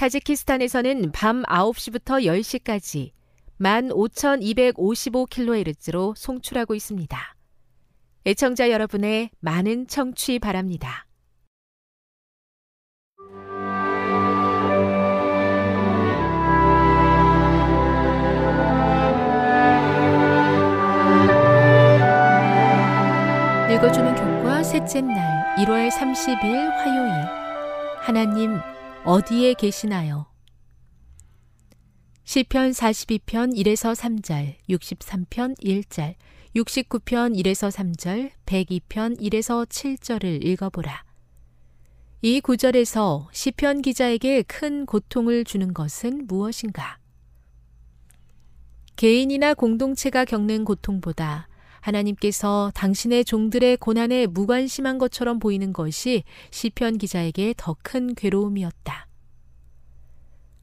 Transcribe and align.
타지키스탄에서는 0.00 1.12
밤 1.12 1.42
9시부터 1.42 2.24
10시까지 2.24 3.10
15,255kHz로 3.60 6.16
송출하고 6.16 6.74
있습니다. 6.74 7.36
애청자 8.24 8.70
여러분의 8.70 9.28
많은 9.40 9.86
청취 9.88 10.38
바랍니다. 10.38 11.06
읽어주는 23.70 24.14
교과 24.14 24.62
셋째 24.62 25.02
날 25.02 25.56
1월 25.58 25.90
30일 25.90 26.70
화요일 26.70 27.12
하나님 28.00 28.58
어디에 29.04 29.54
계시나요? 29.54 30.26
시편 32.24 32.72
42편 32.72 33.56
1에서 33.56 33.94
3절, 33.94 34.56
63편 34.68 35.58
1절, 35.58 36.14
69편 36.54 37.34
1에서 37.34 37.70
3절, 37.72 38.30
102편 38.44 39.18
1에서 39.18 39.66
7절을 39.66 40.44
읽어보라. 40.44 41.04
이 42.20 42.42
구절에서 42.42 43.30
시편 43.32 43.80
기자에게 43.80 44.42
큰 44.42 44.84
고통을 44.84 45.44
주는 45.44 45.72
것은 45.72 46.26
무엇인가? 46.26 46.98
개인이나 48.96 49.54
공동체가 49.54 50.26
겪는 50.26 50.66
고통보다 50.66 51.48
하나님께서 51.80 52.70
당신의 52.74 53.24
종들의 53.24 53.76
고난에 53.78 54.26
무관심한 54.26 54.98
것처럼 54.98 55.38
보이는 55.38 55.72
것이 55.72 56.24
시편 56.50 56.98
기자에게 56.98 57.54
더 57.56 57.76
큰 57.82 58.14
괴로움이었다. 58.14 59.06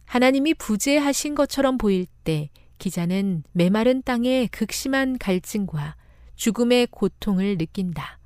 하나님이 0.05 0.53
부재하신 0.53 1.35
것처럼 1.35 1.77
보일 1.77 2.05
때 2.23 2.49
기자는 2.77 3.43
메마른 3.51 4.01
땅에 4.03 4.47
극심한 4.51 5.17
갈증과 5.17 5.95
죽음의 6.35 6.87
고통을 6.91 7.57
느낀다. 7.57 8.19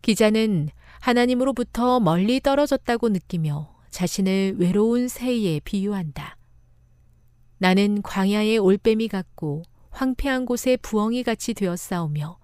기자는 0.00 0.70
하나님으로부터 1.00 2.00
멀리 2.00 2.40
떨어졌다고 2.40 3.10
느끼며 3.10 3.72
자신을 3.90 4.56
외로운 4.58 5.08
새에 5.08 5.60
비유한다. 5.60 6.36
나는 7.58 8.02
광야의 8.02 8.58
올빼미 8.58 9.08
같고 9.08 9.62
황폐한 9.92 10.46
곳에 10.46 10.76
부엉이 10.76 11.22
같이 11.22 11.54
되었사오며 11.54 12.38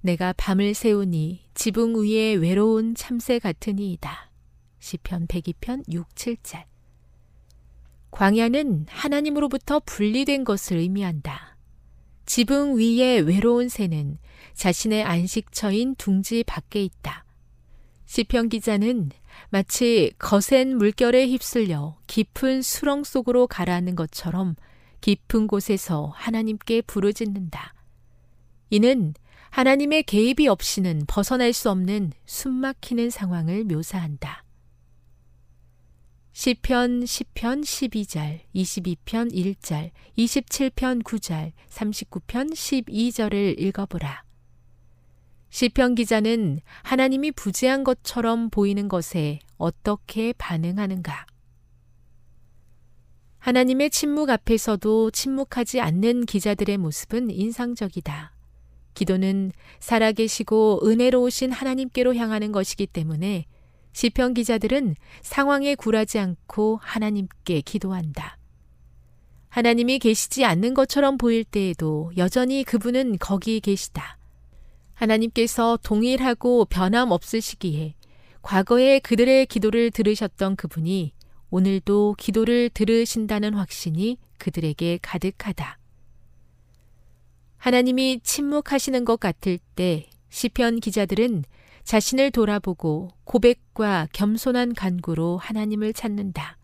내가 0.00 0.32
밤을 0.34 0.74
새우니 0.74 1.44
지붕 1.54 1.94
위에 2.02 2.34
외로운 2.34 2.94
참새 2.94 3.38
같으니이다. 3.38 4.30
시편 4.80 5.28
102편 5.28 5.84
6, 5.90 6.08
7절 6.14 6.64
광야는 8.10 8.86
하나님으로부터 8.88 9.80
분리된 9.80 10.44
것을 10.44 10.78
의미한다. 10.78 11.56
지붕 12.26 12.78
위에 12.78 13.18
외로운 13.20 13.68
새는 13.68 14.18
자신의 14.54 15.02
안식처인 15.02 15.94
둥지 15.96 16.44
밖에 16.44 16.82
있다. 16.82 17.24
시편 18.06 18.48
기자는 18.48 19.10
마치 19.50 20.12
거센 20.18 20.76
물결에 20.76 21.26
휩쓸려 21.28 21.96
깊은 22.06 22.62
수렁 22.62 23.04
속으로 23.04 23.46
가라앉는 23.46 23.96
것처럼 23.96 24.54
깊은 25.04 25.48
곳에서 25.48 26.14
하나님께 26.14 26.80
부르짖는다. 26.80 27.74
이는 28.70 29.12
하나님의 29.50 30.04
개입이 30.04 30.48
없이는 30.48 31.02
벗어날 31.06 31.52
수 31.52 31.70
없는 31.70 32.12
숨막히는 32.24 33.10
상황을 33.10 33.64
묘사한다. 33.64 34.44
시편 36.32 37.04
10편 37.04 37.60
12절, 37.60 38.40
22편 38.54 39.30
1절, 39.30 39.90
27편 40.16 41.02
9절, 41.02 41.52
39편 41.68 42.54
12절을 42.54 43.60
읽어보라. 43.60 44.24
시편 45.50 45.96
기자는 45.96 46.60
하나님이 46.82 47.32
부재한 47.32 47.84
것처럼 47.84 48.48
보이는 48.48 48.88
것에 48.88 49.40
어떻게 49.58 50.32
반응하는가? 50.32 51.26
하나님의 53.44 53.90
침묵 53.90 54.30
앞에서도 54.30 55.10
침묵하지 55.10 55.78
않는 55.78 56.24
기자들의 56.24 56.78
모습은 56.78 57.30
인상적이다. 57.30 58.32
기도는 58.94 59.52
살아계시고 59.80 60.80
은혜로우신 60.82 61.52
하나님께로 61.52 62.14
향하는 62.14 62.52
것이기 62.52 62.86
때문에 62.86 63.44
시편 63.92 64.32
기자들은 64.32 64.96
상황에 65.20 65.74
굴하지 65.74 66.20
않고 66.20 66.80
하나님께 66.80 67.60
기도한다. 67.60 68.38
하나님이 69.50 69.98
계시지 69.98 70.46
않는 70.46 70.72
것처럼 70.72 71.18
보일 71.18 71.44
때에도 71.44 72.12
여전히 72.16 72.64
그분은 72.64 73.18
거기 73.20 73.60
계시다. 73.60 74.16
하나님께서 74.94 75.78
동일하고 75.82 76.64
변함없으시기에 76.64 77.94
과거에 78.40 79.00
그들의 79.00 79.44
기도를 79.44 79.90
들으셨던 79.90 80.56
그분이 80.56 81.12
오늘도 81.54 82.16
기도를 82.18 82.68
들으신다는 82.68 83.54
확신이 83.54 84.18
그들에게 84.38 84.98
가득하다. 85.00 85.78
하나님이 87.58 88.18
침묵하시는 88.24 89.04
것 89.04 89.20
같을 89.20 89.60
때 89.76 90.10
시편 90.30 90.80
기자들은 90.80 91.44
자신을 91.84 92.32
돌아보고 92.32 93.10
고백과 93.22 94.08
겸손한 94.12 94.74
간구로 94.74 95.38
하나님을 95.38 95.92
찾는다. 95.92 96.58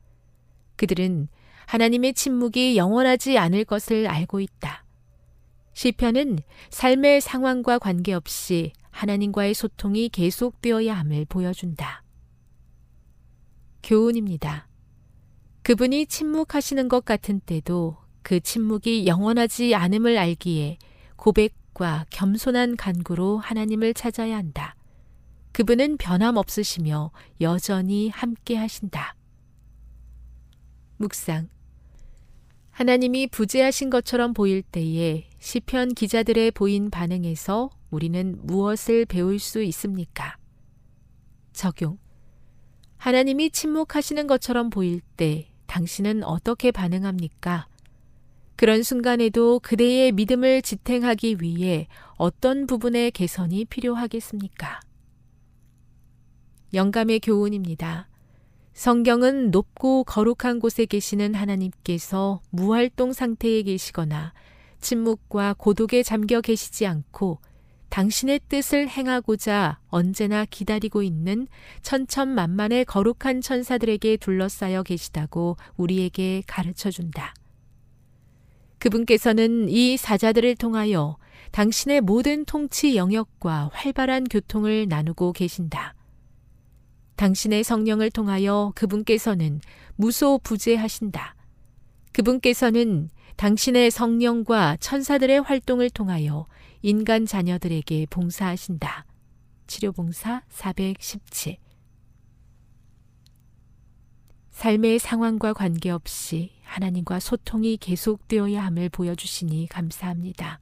그들은 0.74 1.28
하나님의 1.66 2.14
침묵이 2.14 2.76
영원하지 2.76 3.38
않을 3.38 3.66
것을 3.66 4.08
알고 4.08 4.40
있다. 4.40 4.84
시편은 5.72 6.40
삶의 6.70 7.20
상황과 7.20 7.78
관계없이 7.78 8.72
하나님과의 8.90 9.54
소통이 9.54 10.08
계속되어야 10.08 10.98
함을 10.98 11.26
보여준다. 11.26 12.02
교훈입니다. 13.84 14.69
그분이 15.62 16.06
침묵하시는 16.06 16.88
것 16.88 17.04
같은 17.04 17.40
때도 17.40 17.98
그 18.22 18.40
침묵이 18.40 19.06
영원하지 19.06 19.74
않음을 19.74 20.16
알기에 20.16 20.78
고백과 21.16 22.06
겸손한 22.10 22.76
간구로 22.76 23.38
하나님을 23.38 23.94
찾아야 23.94 24.36
한다. 24.36 24.74
그분은 25.52 25.96
변함없으시며 25.98 27.10
여전히 27.40 28.08
함께 28.08 28.56
하신다. 28.56 29.14
묵상. 30.96 31.48
하나님이 32.70 33.26
부재하신 33.26 33.90
것처럼 33.90 34.32
보일 34.32 34.62
때에 34.62 35.28
시편 35.38 35.94
기자들의 35.94 36.52
보인 36.52 36.88
반응에서 36.88 37.70
우리는 37.90 38.38
무엇을 38.42 39.04
배울 39.04 39.38
수 39.38 39.62
있습니까? 39.64 40.36
적용. 41.52 41.98
하나님이 42.96 43.50
침묵하시는 43.50 44.26
것처럼 44.26 44.70
보일 44.70 45.00
때 45.16 45.49
당신은 45.70 46.24
어떻게 46.24 46.72
반응합니까? 46.72 47.68
그런 48.56 48.82
순간에도 48.82 49.60
그대의 49.60 50.10
믿음을 50.10 50.62
지탱하기 50.62 51.36
위해 51.40 51.86
어떤 52.16 52.66
부분의 52.66 53.12
개선이 53.12 53.66
필요하겠습니까? 53.66 54.80
영감의 56.74 57.20
교훈입니다. 57.20 58.08
성경은 58.74 59.52
높고 59.52 60.02
거룩한 60.04 60.58
곳에 60.58 60.86
계시는 60.86 61.34
하나님께서 61.34 62.40
무활동 62.50 63.12
상태에 63.12 63.62
계시거나 63.62 64.32
침묵과 64.80 65.54
고독에 65.56 66.02
잠겨 66.02 66.40
계시지 66.40 66.84
않고 66.84 67.38
당신의 67.90 68.40
뜻을 68.48 68.88
행하고자 68.88 69.80
언제나 69.88 70.44
기다리고 70.44 71.02
있는 71.02 71.48
천천만만의 71.82 72.84
거룩한 72.84 73.40
천사들에게 73.40 74.16
둘러싸여 74.16 74.84
계시다고 74.84 75.56
우리에게 75.76 76.42
가르쳐 76.46 76.90
준다. 76.90 77.34
그분께서는 78.78 79.68
이 79.68 79.96
사자들을 79.96 80.56
통하여 80.56 81.18
당신의 81.50 82.00
모든 82.00 82.44
통치 82.44 82.96
영역과 82.96 83.70
활발한 83.72 84.24
교통을 84.24 84.86
나누고 84.88 85.32
계신다. 85.32 85.94
당신의 87.16 87.64
성령을 87.64 88.10
통하여 88.10 88.72
그분께서는 88.76 89.60
무소부재하신다. 89.96 91.34
그분께서는 92.12 93.10
당신의 93.36 93.90
성령과 93.90 94.76
천사들의 94.80 95.42
활동을 95.42 95.90
통하여 95.90 96.46
인간 96.82 97.26
자녀들에게 97.26 98.06
봉사하신다. 98.08 99.04
치료봉사 99.66 100.42
417 100.48 101.58
삶의 104.50 104.98
상황과 104.98 105.52
관계없이 105.52 106.52
하나님과 106.62 107.20
소통이 107.20 107.76
계속되어야 107.76 108.64
함을 108.64 108.88
보여주시니 108.88 109.68
감사합니다. 109.68 110.60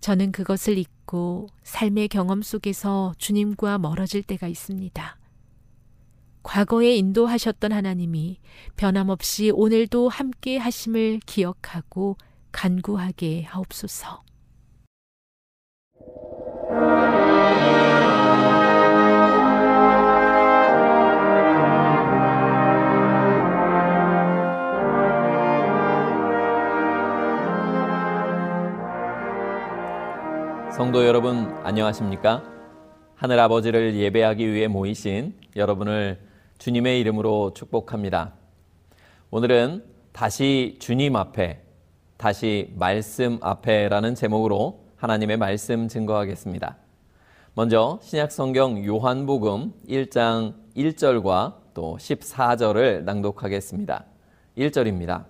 저는 0.00 0.32
그것을 0.32 0.78
잊고 0.78 1.48
삶의 1.62 2.08
경험 2.08 2.40
속에서 2.42 3.14
주님과 3.18 3.78
멀어질 3.78 4.22
때가 4.22 4.48
있습니다. 4.48 5.18
과거에 6.42 6.96
인도하셨던 6.96 7.72
하나님이 7.72 8.40
변함없이 8.76 9.50
오늘도 9.50 10.08
함께 10.08 10.56
하심을 10.56 11.20
기억하고 11.24 12.16
간구하게 12.50 13.42
하옵소서. 13.42 14.24
성도 30.72 31.04
여러분 31.04 31.54
안녕하십니까? 31.64 32.42
하늘 33.14 33.38
아버지를 33.40 33.94
예배하기 33.94 34.50
위해 34.54 34.68
모이신 34.68 35.34
여러분을 35.54 36.18
주님의 36.56 36.98
이름으로 37.00 37.52
축복합니다. 37.52 38.32
오늘은 39.30 39.84
다시 40.12 40.76
주님 40.80 41.14
앞에, 41.14 41.60
다시 42.16 42.72
말씀 42.76 43.38
앞에라는 43.42 44.14
제목으로 44.14 44.86
하나님의 44.96 45.36
말씀 45.36 45.88
증거하겠습니다. 45.88 46.78
먼저 47.52 47.98
신약 48.02 48.32
성경 48.32 48.82
요한복음 48.82 49.74
1장 49.86 50.54
1절과 50.74 51.54
또 51.74 51.98
14절을 52.00 53.02
낭독하겠습니다. 53.02 54.06
1절입니다. 54.56 55.26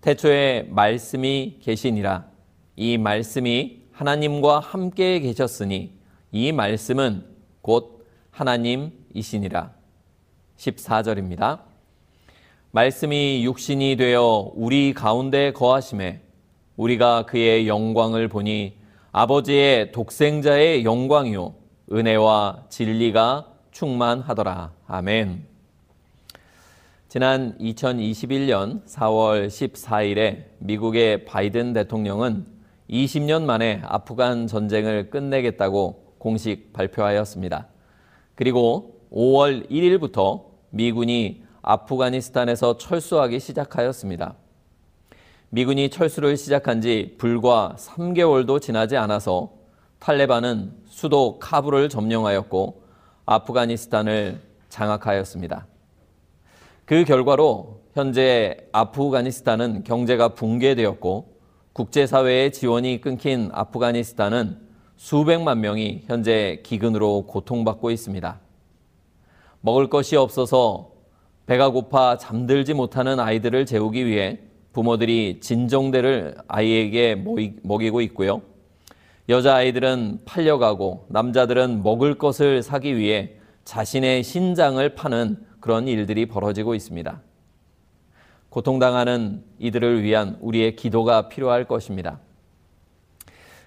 태초에 0.00 0.66
말씀이 0.70 1.58
계시니라 1.62 2.26
이 2.74 2.98
말씀이 2.98 3.79
하나님과 4.00 4.60
함께 4.60 5.20
계셨으니 5.20 5.92
이 6.32 6.52
말씀은 6.52 7.22
곧 7.60 8.06
하나님이시니라. 8.30 9.72
14절입니다. 10.56 11.60
말씀이 12.70 13.44
육신이 13.44 13.96
되어 13.96 14.52
우리 14.54 14.94
가운데 14.94 15.52
거하심에 15.52 16.22
우리가 16.78 17.26
그의 17.26 17.68
영광을 17.68 18.28
보니 18.28 18.78
아버지의 19.12 19.92
독생자의 19.92 20.86
영광이요 20.86 21.52
은혜와 21.92 22.64
진리가 22.70 23.48
충만하더라. 23.70 24.72
아멘. 24.86 25.44
지난 27.10 27.58
2021년 27.58 28.82
4월 28.86 29.48
14일에 29.48 30.44
미국의 30.58 31.26
바이든 31.26 31.74
대통령은 31.74 32.49
20년 32.90 33.44
만에 33.44 33.82
아프간 33.84 34.48
전쟁을 34.48 35.10
끝내겠다고 35.10 36.14
공식 36.18 36.72
발표하였습니다. 36.72 37.68
그리고 38.34 39.00
5월 39.12 39.70
1일부터 39.70 40.44
미군이 40.70 41.44
아프가니스탄에서 41.62 42.78
철수하기 42.78 43.38
시작하였습니다. 43.38 44.34
미군이 45.50 45.90
철수를 45.90 46.36
시작한 46.36 46.80
지 46.80 47.14
불과 47.18 47.74
3개월도 47.78 48.60
지나지 48.60 48.96
않아서 48.96 49.52
탈레반은 49.98 50.72
수도 50.86 51.38
카불을 51.38 51.88
점령하였고 51.88 52.82
아프가니스탄을 53.26 54.40
장악하였습니다. 54.68 55.66
그 56.86 57.04
결과로 57.04 57.82
현재 57.94 58.56
아프가니스탄은 58.72 59.84
경제가 59.84 60.34
붕괴되었고 60.34 61.39
국제사회의 61.72 62.52
지원이 62.52 63.00
끊긴 63.00 63.50
아프가니스탄은 63.52 64.58
수백만 64.96 65.60
명이 65.60 66.02
현재 66.06 66.60
기근으로 66.64 67.22
고통받고 67.26 67.90
있습니다. 67.90 68.40
먹을 69.60 69.88
것이 69.88 70.16
없어서 70.16 70.90
배가 71.46 71.70
고파 71.70 72.16
잠들지 72.16 72.74
못하는 72.74 73.18
아이들을 73.20 73.66
재우기 73.66 74.06
위해 74.06 74.40
부모들이 74.72 75.40
진정대를 75.40 76.36
아이에게 76.48 77.24
먹이고 77.62 78.00
있고요. 78.02 78.42
여자아이들은 79.28 80.20
팔려가고 80.24 81.06
남자들은 81.08 81.82
먹을 81.82 82.18
것을 82.18 82.62
사기 82.62 82.96
위해 82.96 83.36
자신의 83.64 84.24
신장을 84.24 84.94
파는 84.94 85.44
그런 85.60 85.86
일들이 85.86 86.26
벌어지고 86.26 86.74
있습니다. 86.74 87.20
고통당하는 88.50 89.42
이들을 89.58 90.02
위한 90.02 90.36
우리의 90.40 90.76
기도가 90.76 91.28
필요할 91.28 91.64
것입니다. 91.64 92.20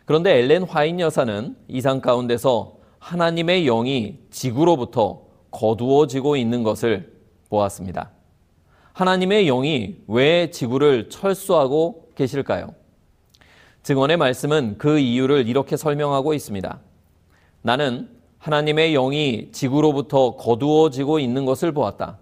그런데 0.05 0.37
엘렌 0.37 0.63
화인 0.63 0.99
여사는 0.99 1.55
이상 1.69 2.01
가운데서 2.01 2.75
하나님의 2.99 3.65
영이 3.65 4.19
지구로부터 4.29 5.23
거두어지고 5.51 6.35
있는 6.35 6.63
것을 6.63 7.13
보았습니다. 7.49 8.11
하나님의 8.93 9.45
영이 9.45 10.03
왜 10.07 10.51
지구를 10.51 11.09
철수하고 11.09 12.09
계실까요? 12.15 12.75
증언의 13.83 14.17
말씀은 14.17 14.75
그 14.77 14.99
이유를 14.99 15.47
이렇게 15.47 15.77
설명하고 15.77 16.33
있습니다. 16.33 16.79
나는 17.61 18.09
하나님의 18.37 18.93
영이 18.93 19.51
지구로부터 19.51 20.35
거두어지고 20.35 21.19
있는 21.19 21.45
것을 21.45 21.71
보았다. 21.71 22.19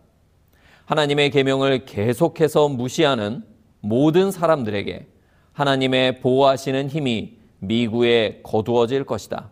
하나님의 0.85 1.29
계명을 1.29 1.85
계속해서 1.85 2.69
무시하는 2.69 3.43
모든 3.79 4.31
사람들에게 4.31 5.07
하나님의 5.53 6.21
보호하시는 6.21 6.89
힘이 6.89 7.37
미구에 7.59 8.41
거두어질 8.43 9.03
것이다. 9.03 9.51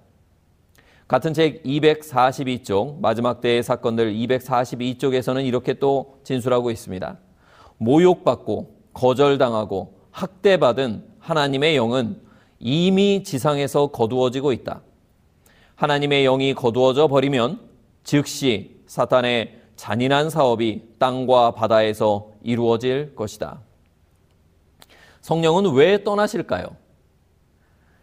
같은 1.08 1.34
책 1.34 1.64
242쪽 1.64 3.00
마지막 3.00 3.42
때의 3.42 3.64
사건들 3.64 4.14
242쪽에서는 4.14 5.46
이렇게 5.46 5.74
또 5.74 6.20
진술하고 6.24 6.70
있습니다. 6.70 7.18
모욕받고 7.78 8.76
거절당하고 8.94 10.00
학대받은 10.12 11.04
하나님의 11.20 11.76
영은 11.76 12.22
이미 12.60 13.24
지상에서 13.24 13.88
거두어지고 13.88 14.52
있다. 14.52 14.82
하나님의 15.76 16.24
영이 16.26 16.54
거두어져 16.54 17.08
버리면 17.08 17.60
즉시 18.04 18.82
사탄의 18.86 19.59
잔인한 19.80 20.30
사업이 20.30 20.82
땅과 21.00 21.52
바다에서 21.52 22.32
이루어질 22.44 23.16
것이다. 23.16 23.62
성령은 25.22 25.72
왜 25.72 26.04
떠나실까요? 26.04 26.76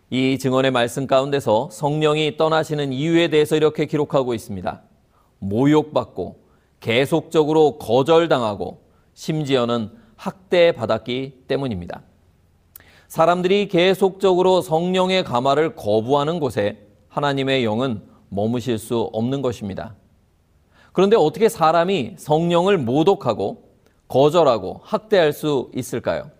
이 0.09 0.39
증언의 0.39 0.71
말씀 0.71 1.07
가운데서 1.07 1.69
성령이 1.71 2.39
떠나시는 2.39 2.95
이유에 2.95 3.29
대해서 3.29 3.57
이렇게 3.57 3.85
기록하고 3.85 4.33
있습니다. 4.33 4.81
모욕받고 5.39 6.41
계속적으로 6.81 7.77
거절당하고 7.77 8.81
심지어는 9.13 9.91
학대받았기 10.17 11.43
때문입니다. 11.47 12.01
사람들이 13.07 13.69
계속적으로 13.69 14.63
성령의 14.63 15.25
감화를 15.25 15.75
거부하는 15.75 16.41
곳에 16.41 16.87
하나님의 17.09 17.67
영은 17.67 18.03
머무실 18.31 18.79
수 18.79 19.11
없는 19.13 19.43
것입니다. 19.43 19.95
그런데 20.97 21.15
어떻게 21.15 21.51
사람이 21.51 22.15
성령을 22.17 22.79
모독하고 22.79 23.69
거절하고 24.09 24.81
학대할 24.83 25.35
수 25.35 25.71
있을까요? 25.75 26.31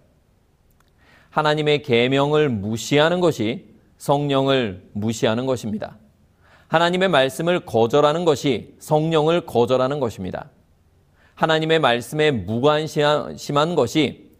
하나님의 1.29 1.83
계명을 1.83 2.49
무시하는 2.49 3.21
것이 3.21 3.67
성령을 3.99 4.89
무시하는 4.95 5.45
것입니다. 5.45 5.99
하나님의 6.69 7.11
말씀을 7.11 7.67
거절하는 7.67 8.25
것이 8.25 8.75
성령을 8.79 9.45
거절하는 9.45 10.01
것입니다. 10.01 10.49
하나님의 11.35 11.79
말씀에 11.79 12.31
무관심한 12.31 13.75
것이 13.75 14.31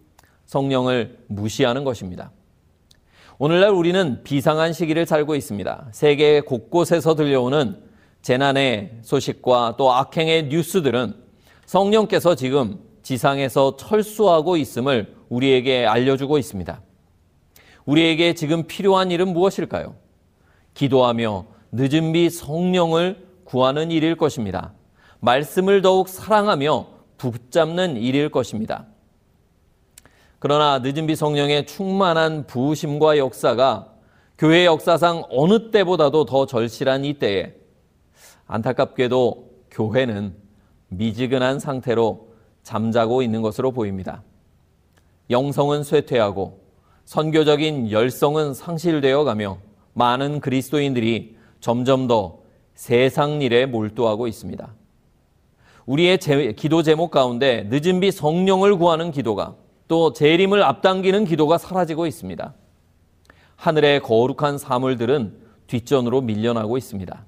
성령을 0.47 1.19
무시하는 1.27 1.85
것입니다. 1.85 2.31
오늘날 3.37 3.69
우리는 3.69 4.23
비상한 4.25 4.73
시기를 4.73 5.05
살고 5.05 5.35
있습니다. 5.35 5.89
세계 5.93 6.41
곳곳에서 6.41 7.15
들려오는 7.17 7.86
재난의 8.27 8.91
소식과 9.03 9.77
또 9.79 9.93
악행의 9.93 10.49
뉴스들은 10.49 11.15
성령께서 11.65 12.35
지금 12.35 12.81
지상에서 13.05 13.77
철수하고 13.77 14.57
있음을 14.57 15.15
우리에게 15.29 15.87
알려주고 15.87 16.37
있습니다. 16.37 16.83
우리에게 17.85 18.35
지금 18.35 18.65
필요한 18.67 19.13
일은 19.13 19.33
무엇일까요? 19.33 19.95
기도하며 20.75 21.47
늦은 21.71 22.13
비 22.13 22.29
성령을 22.29 23.29
구하는 23.45 23.93
일일 23.93 24.17
것입니다. 24.17 24.73
말씀을 25.21 25.81
더욱 25.81 26.09
사랑하며 26.09 26.89
붙잡는 27.19 27.97
일일 27.97 28.31
것입니다. 28.31 28.87
그러나 30.41 30.81
늦은 30.81 31.07
비 31.07 31.15
성령의 31.15 31.67
충만한 31.67 32.49
부으심과 32.49 33.19
역사가 33.19 33.93
교회 34.37 34.65
역사상 34.65 35.23
어느 35.31 35.71
때보다도 35.71 36.25
더 36.25 36.47
절실한 36.47 37.05
이때에 37.05 37.66
안타깝게도 38.47 39.51
교회는 39.71 40.35
미지근한 40.89 41.59
상태로 41.59 42.29
잠자고 42.63 43.23
있는 43.23 43.43
것으로 43.43 43.73
보입니다. 43.73 44.23
영성은 45.31 45.83
쇠퇴하고 45.83 46.61
선교적인 47.05 47.91
열성은 47.91 48.55
상실되어 48.55 49.25
가며 49.25 49.59
많은 49.95 50.41
그리스도인들이 50.41 51.37
점점 51.61 52.07
더 52.07 52.41
세상 52.75 53.43
일에 53.43 53.67
몰두하고 53.67 54.27
있습니다. 54.27 54.75
우리의 55.87 56.19
제, 56.19 56.53
기도 56.53 56.83
제목 56.83 57.11
가운데 57.11 57.69
늦은 57.71 58.01
비 58.01 58.11
성령을 58.11 58.77
구하는 58.77 59.11
기도가 59.13 59.55
또 59.89 60.13
재림을 60.13 60.63
앞당기는 60.63 61.25
기도가 61.25 61.59
사라지고 61.59 62.07
있습니다. 62.07 62.55
하늘의 63.57 64.01
거룩한 64.01 64.59
사물들은 64.59 65.39
뒷전으로 65.69 66.21
밀려나고 66.21 66.77
있습니다. 66.77 67.25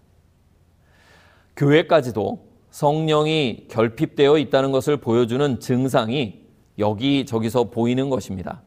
교회까지도 1.59 2.47
성령이 2.71 3.67
결핍되어 3.69 4.39
있다는 4.39 4.71
것을 4.71 4.97
보여주는 4.97 5.59
증상이 5.59 6.41
여기저기서 6.79 7.65
보이는 7.65 8.09
것입니다. 8.09 8.63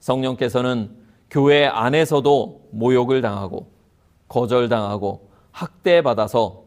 성령께서는 0.00 0.90
교회 1.30 1.64
안에서도 1.64 2.68
모욕을 2.72 3.22
당하고 3.22 3.70
거절당하고 4.28 5.30
학대받아서 5.52 6.64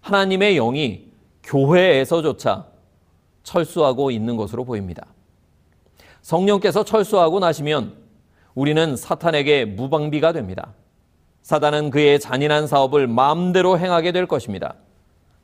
하나님의 0.00 0.54
영이 0.54 1.10
교회에서조차 1.42 2.66
철수하고 3.42 4.12
있는 4.12 4.36
것으로 4.36 4.64
보입니다. 4.64 5.06
성령께서 6.22 6.84
철수하고 6.84 7.40
나시면 7.40 7.96
우리는 8.54 8.96
사탄에게 8.96 9.64
무방비가 9.64 10.32
됩니다. 10.32 10.74
사단은 11.46 11.90
그의 11.90 12.18
잔인한 12.18 12.66
사업을 12.66 13.06
마음대로 13.06 13.78
행하게 13.78 14.10
될 14.10 14.26
것입니다. 14.26 14.74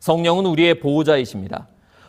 성령은 0.01 0.47
우리의 0.47 0.81
보호자이십니다. 0.81 1.69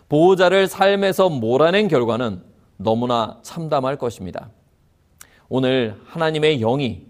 보호자를 0.09 0.65
삶에서 0.65 1.29
몰아낸 1.29 1.87
결과는 1.87 2.41
너무나 2.77 3.37
참담할 3.43 3.97
것입니다. 3.97 4.49
오늘 5.47 5.95
하나님의 6.07 6.57
영이 6.57 7.05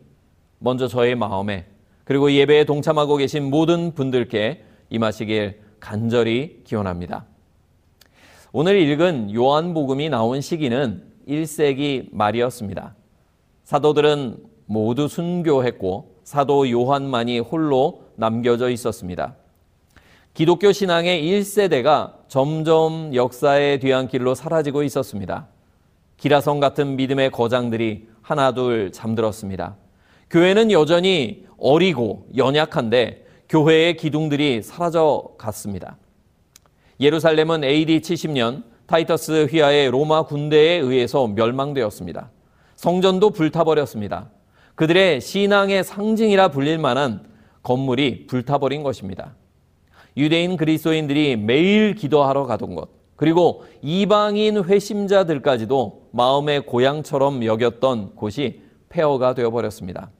먼저 0.59 0.89
저의 0.89 1.15
마음에 1.15 1.67
그리고 2.03 2.29
예배에 2.29 2.65
동참하고 2.65 3.15
계신 3.15 3.49
모든 3.49 3.93
분들께 3.93 4.65
임하시길 4.89 5.61
간절히 5.79 6.63
기원합니다. 6.65 7.23
오늘 8.51 8.75
읽은 8.81 9.33
요한복음이 9.33 10.09
나온 10.09 10.41
시기는 10.41 11.01
1세기 11.29 12.09
말이었습니다. 12.11 12.93
사도들은 13.63 14.35
모두 14.65 15.07
순교했고 15.07 16.12
사도 16.23 16.69
요한만이 16.69 17.39
홀로 17.39 18.03
남겨져 18.15 18.69
있었습니다. 18.69 19.35
기독교 20.33 20.71
신앙의 20.71 21.23
1세대가 21.23 22.13
점점 22.27 23.13
역사의 23.13 23.79
뒤안길로 23.79 24.33
사라지고 24.33 24.83
있었습니다. 24.83 25.47
기라성 26.17 26.59
같은 26.59 26.95
믿음의 26.95 27.31
거장들이 27.31 28.07
하나둘 28.21 28.91
잠들었습니다. 28.91 29.75
교회는 30.29 30.71
여전히 30.71 31.45
어리고 31.59 32.25
연약한데 32.35 33.25
교회의 33.49 33.97
기둥들이 33.97 34.63
사라져 34.63 35.29
갔습니다. 35.37 35.97
예루살렘은 36.99 37.63
AD 37.63 37.99
70년 37.99 38.63
타이터스 38.87 39.45
휘하의 39.51 39.91
로마 39.91 40.23
군대에 40.23 40.77
의해서 40.77 41.27
멸망되었습니다. 41.27 42.31
성전도 42.75 43.29
불타버렸습니다. 43.29 44.29
그들의 44.75 45.21
신앙의 45.21 45.83
상징이라 45.83 46.49
불릴 46.49 46.77
만한 46.77 47.23
건물이 47.61 48.27
불타버린 48.27 48.83
것입니다. 48.83 49.35
유대인 50.17 50.57
그리스도인들이 50.57 51.37
매일 51.37 51.95
기도하러 51.95 52.45
가던 52.45 52.75
것, 52.75 52.89
그리고 53.15 53.63
이방인 53.81 54.63
회심자들까지도 54.63 56.09
마음의 56.11 56.65
고향처럼 56.65 57.45
여겼던 57.45 58.15
곳이 58.15 58.61
폐허가 58.89 59.33
되어버렸습니다. 59.33 60.11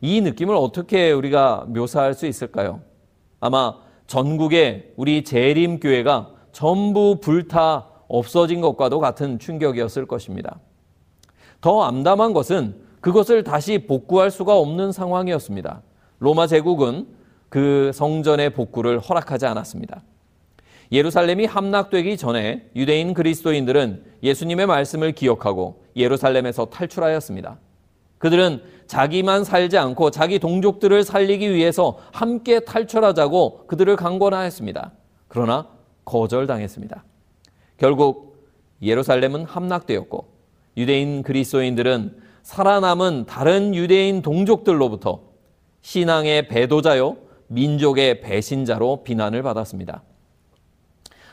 이 0.00 0.20
느낌을 0.20 0.54
어떻게 0.54 1.10
우리가 1.10 1.64
묘사할 1.68 2.14
수 2.14 2.26
있을까요? 2.26 2.80
아마 3.40 3.76
전국의 4.06 4.92
우리 4.96 5.24
재림교회가 5.24 6.30
전부 6.52 7.18
불타 7.20 7.88
없어진 8.08 8.60
것과도 8.60 9.00
같은 9.00 9.38
충격이었을 9.38 10.06
것입니다. 10.06 10.60
더 11.60 11.82
암담한 11.82 12.32
것은 12.32 12.85
그것을 13.06 13.44
다시 13.44 13.78
복구할 13.78 14.32
수가 14.32 14.56
없는 14.56 14.90
상황이었습니다. 14.90 15.80
로마 16.18 16.48
제국은 16.48 17.06
그 17.48 17.92
성전의 17.94 18.50
복구를 18.50 18.98
허락하지 18.98 19.46
않았습니다. 19.46 20.02
예루살렘이 20.90 21.44
함락되기 21.44 22.16
전에 22.16 22.68
유대인 22.74 23.14
그리스도인들은 23.14 24.02
예수님의 24.24 24.66
말씀을 24.66 25.12
기억하고 25.12 25.84
예루살렘에서 25.94 26.64
탈출하였습니다. 26.64 27.58
그들은 28.18 28.62
자기만 28.88 29.44
살지 29.44 29.78
않고 29.78 30.10
자기 30.10 30.40
동족들을 30.40 31.04
살리기 31.04 31.54
위해서 31.54 31.98
함께 32.12 32.58
탈출하자고 32.58 33.68
그들을 33.68 33.94
강권하였습니다. 33.94 34.90
그러나 35.28 35.68
거절당했습니다. 36.04 37.04
결국 37.76 38.44
예루살렘은 38.82 39.44
함락되었고 39.44 40.26
유대인 40.76 41.22
그리스도인들은 41.22 42.25
살아남은 42.46 43.26
다른 43.26 43.74
유대인 43.74 44.22
동족들로부터 44.22 45.20
신앙의 45.82 46.46
배도자요 46.46 47.16
민족의 47.48 48.20
배신자로 48.20 49.02
비난을 49.02 49.42
받았습니다. 49.42 50.04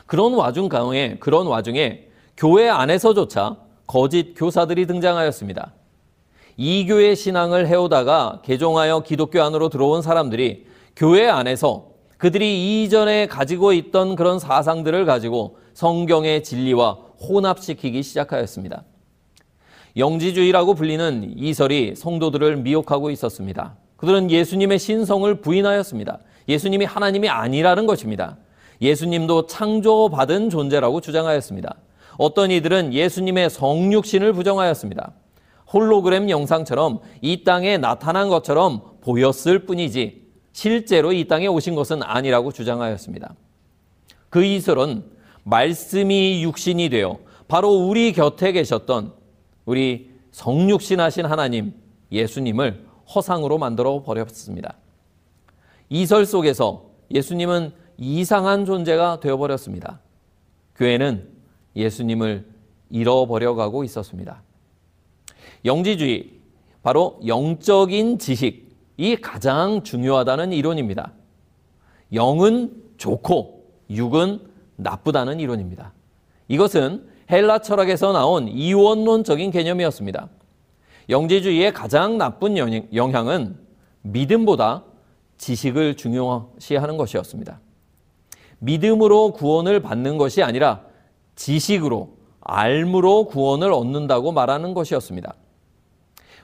그런 0.06 0.34
와중 0.34 0.68
가운데 0.68 1.16
그런 1.20 1.46
와중에 1.46 2.08
교회 2.36 2.68
안에서조차 2.68 3.58
거짓 3.86 4.34
교사들이 4.34 4.88
등장하였습니다. 4.88 5.72
이교의 6.56 7.14
신앙을 7.14 7.68
해오다가 7.68 8.40
개종하여 8.44 9.04
기독교 9.04 9.40
안으로 9.40 9.68
들어온 9.68 10.02
사람들이 10.02 10.66
교회 10.96 11.28
안에서 11.28 11.90
그들이 12.18 12.82
이전에 12.82 13.28
가지고 13.28 13.72
있던 13.72 14.16
그런 14.16 14.40
사상들을 14.40 15.04
가지고 15.04 15.58
성경의 15.74 16.42
진리와 16.42 16.98
혼합시키기 17.20 18.02
시작하였습니다. 18.02 18.82
영지주의라고 19.96 20.74
불리는 20.74 21.34
이설이 21.36 21.94
성도들을 21.96 22.56
미혹하고 22.56 23.10
있었습니다. 23.10 23.76
그들은 23.96 24.30
예수님의 24.30 24.78
신성을 24.78 25.40
부인하였습니다. 25.40 26.18
예수님이 26.48 26.84
하나님이 26.84 27.28
아니라는 27.28 27.86
것입니다. 27.86 28.36
예수님도 28.80 29.46
창조받은 29.46 30.50
존재라고 30.50 31.00
주장하였습니다. 31.00 31.76
어떤 32.18 32.50
이들은 32.50 32.92
예수님의 32.92 33.50
성육신을 33.50 34.32
부정하였습니다. 34.32 35.12
홀로그램 35.72 36.28
영상처럼 36.28 37.00
이 37.22 37.44
땅에 37.44 37.78
나타난 37.78 38.28
것처럼 38.28 38.82
보였을 39.00 39.64
뿐이지 39.66 40.24
실제로 40.52 41.12
이 41.12 41.26
땅에 41.26 41.46
오신 41.46 41.74
것은 41.74 42.02
아니라고 42.02 42.52
주장하였습니다. 42.52 43.34
그 44.28 44.44
이설은 44.44 45.04
말씀이 45.44 46.42
육신이 46.42 46.90
되어 46.90 47.18
바로 47.48 47.70
우리 47.70 48.12
곁에 48.12 48.52
계셨던 48.52 49.12
우리 49.64 50.10
성육신하신 50.32 51.26
하나님 51.26 51.74
예수님을 52.10 52.86
허상으로 53.14 53.58
만들어 53.58 54.02
버렸습니다. 54.02 54.76
이설 55.88 56.26
속에서 56.26 56.90
예수님은 57.10 57.72
이상한 57.98 58.64
존재가 58.64 59.20
되어 59.20 59.36
버렸습니다. 59.36 60.00
교회는 60.76 61.28
예수님을 61.76 62.46
잃어버려 62.90 63.54
가고 63.54 63.84
있었습니다. 63.84 64.42
영지주의, 65.64 66.30
바로 66.82 67.20
영적인 67.26 68.18
지식이 68.18 69.20
가장 69.22 69.82
중요하다는 69.82 70.52
이론입니다. 70.52 71.12
영은 72.12 72.82
좋고 72.96 73.64
육은 73.90 74.40
나쁘다는 74.76 75.40
이론입니다. 75.40 75.92
이것은 76.48 77.08
헬라 77.30 77.60
철학에서 77.60 78.12
나온 78.12 78.48
이원론적인 78.48 79.50
개념이었습니다. 79.50 80.28
영지주의의 81.08 81.72
가장 81.72 82.18
나쁜 82.18 82.56
영향은 82.94 83.56
믿음보다 84.02 84.84
지식을 85.38 85.96
중요시하는 85.96 86.96
것이었습니다. 86.96 87.60
믿음으로 88.58 89.32
구원을 89.32 89.80
받는 89.80 90.18
것이 90.18 90.42
아니라 90.42 90.82
지식으로 91.36 92.16
알므로 92.40 93.26
구원을 93.26 93.72
얻는다고 93.72 94.32
말하는 94.32 94.74
것이었습니다. 94.74 95.34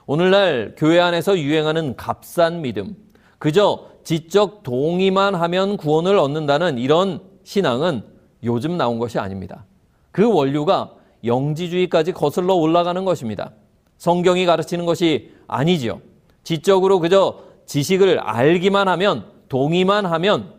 오늘날 0.05 0.75
교회 0.77 0.99
안에서 0.99 1.37
유행하는 1.37 1.95
값싼 1.95 2.61
믿음, 2.61 2.95
그저 3.37 3.87
지적 4.03 4.63
동의만 4.63 5.35
하면 5.35 5.77
구원을 5.77 6.17
얻는다는 6.17 6.77
이런 6.77 7.21
신앙은 7.43 8.03
요즘 8.43 8.77
나온 8.77 8.99
것이 8.99 9.19
아닙니다. 9.19 9.65
그 10.11 10.31
원류가 10.31 10.95
영지주의까지 11.23 12.11
거슬러 12.13 12.55
올라가는 12.55 13.03
것입니다. 13.05 13.51
성경이 13.97 14.45
가르치는 14.45 14.85
것이 14.85 15.31
아니지요. 15.47 16.01
지적으로 16.43 16.99
그저 16.99 17.43
지식을 17.65 18.19
알기만 18.19 18.87
하면, 18.87 19.25
동의만 19.47 20.05
하면 20.05 20.53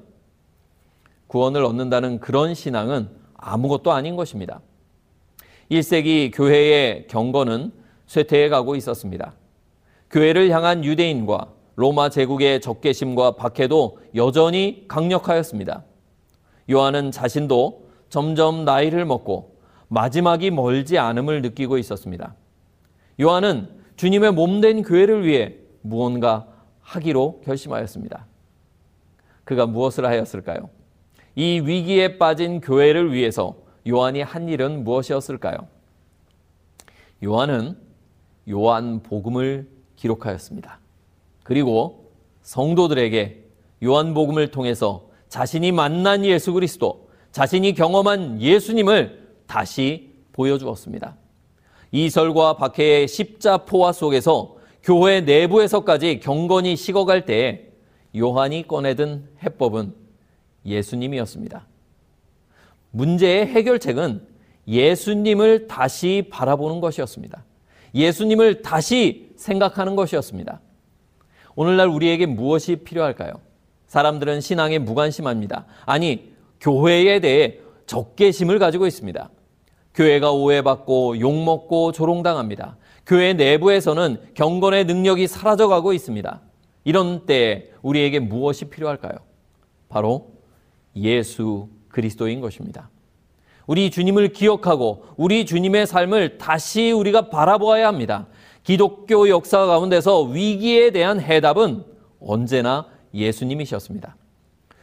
구원을 1.26 1.64
얻는다는 1.64 2.20
그런 2.20 2.54
신앙은 2.54 3.08
아무것도 3.34 3.90
아닌 3.90 4.16
것입니다. 4.16 4.60
1세기 5.70 6.30
교회의 6.32 7.06
경건은 7.08 7.72
쇠퇴해 8.06 8.48
가고 8.48 8.76
있었습니다. 8.76 9.34
교회를 10.10 10.50
향한 10.50 10.84
유대인과 10.84 11.48
로마 11.74 12.10
제국의 12.10 12.60
적개심과 12.60 13.36
박해도 13.36 13.98
여전히 14.14 14.84
강력하였습니다. 14.86 15.84
요한은 16.70 17.10
자신도 17.10 17.81
점점 18.12 18.66
나이를 18.66 19.06
먹고 19.06 19.56
마지막이 19.88 20.50
멀지 20.50 20.98
않음을 20.98 21.40
느끼고 21.40 21.78
있었습니다. 21.78 22.34
요한은 23.18 23.70
주님의 23.96 24.32
몸된 24.32 24.82
교회를 24.82 25.24
위해 25.24 25.54
무언가 25.80 26.46
하기로 26.82 27.40
결심하였습니다. 27.42 28.26
그가 29.44 29.64
무엇을 29.64 30.04
하였을까요? 30.04 30.68
이 31.36 31.60
위기에 31.60 32.18
빠진 32.18 32.60
교회를 32.60 33.14
위해서 33.14 33.56
요한이 33.88 34.20
한 34.20 34.50
일은 34.50 34.84
무엇이었을까요? 34.84 35.66
요한은 37.24 37.78
요한 38.50 39.02
복음을 39.02 39.66
기록하였습니다. 39.96 40.80
그리고 41.44 42.12
성도들에게 42.42 43.42
요한 43.84 44.12
복음을 44.12 44.50
통해서 44.50 45.08
자신이 45.30 45.72
만난 45.72 46.26
예수 46.26 46.52
그리스도, 46.52 47.08
자신이 47.32 47.72
경험한 47.72 48.40
예수님을 48.40 49.28
다시 49.46 50.12
보여주었습니다. 50.32 51.16
이설과 51.90 52.56
박해의 52.56 53.08
십자포화 53.08 53.92
속에서 53.92 54.56
교회 54.82 55.20
내부에서까지 55.20 56.20
경건이 56.20 56.76
식어갈 56.76 57.24
때에 57.24 57.68
요한이 58.16 58.66
꺼내든 58.66 59.28
해법은 59.42 59.94
예수님이었습니다. 60.64 61.66
문제의 62.90 63.46
해결책은 63.46 64.26
예수님을 64.68 65.66
다시 65.66 66.28
바라보는 66.30 66.80
것이었습니다. 66.80 67.44
예수님을 67.94 68.62
다시 68.62 69.30
생각하는 69.36 69.96
것이었습니다. 69.96 70.60
오늘날 71.54 71.88
우리에게 71.88 72.26
무엇이 72.26 72.76
필요할까요? 72.76 73.32
사람들은 73.86 74.40
신앙에 74.40 74.78
무관심합니다. 74.78 75.66
아니, 75.84 76.31
교회에 76.62 77.20
대해 77.20 77.58
적개심을 77.86 78.58
가지고 78.58 78.86
있습니다. 78.86 79.30
교회가 79.94 80.32
오해받고 80.32 81.20
욕먹고 81.20 81.92
조롱당합니다. 81.92 82.78
교회 83.04 83.34
내부에서는 83.34 84.18
경건의 84.34 84.86
능력이 84.86 85.26
사라져가고 85.26 85.92
있습니다. 85.92 86.40
이런 86.84 87.26
때에 87.26 87.70
우리에게 87.82 88.20
무엇이 88.20 88.66
필요할까요? 88.66 89.12
바로 89.88 90.30
예수 90.96 91.68
그리스도인 91.88 92.40
것입니다. 92.40 92.88
우리 93.66 93.90
주님을 93.90 94.32
기억하고 94.32 95.04
우리 95.16 95.44
주님의 95.44 95.86
삶을 95.86 96.38
다시 96.38 96.92
우리가 96.92 97.28
바라보아야 97.28 97.86
합니다. 97.88 98.28
기독교 98.62 99.28
역사 99.28 99.66
가운데서 99.66 100.22
위기에 100.22 100.90
대한 100.90 101.20
해답은 101.20 101.84
언제나 102.20 102.86
예수님이셨습니다. 103.12 104.16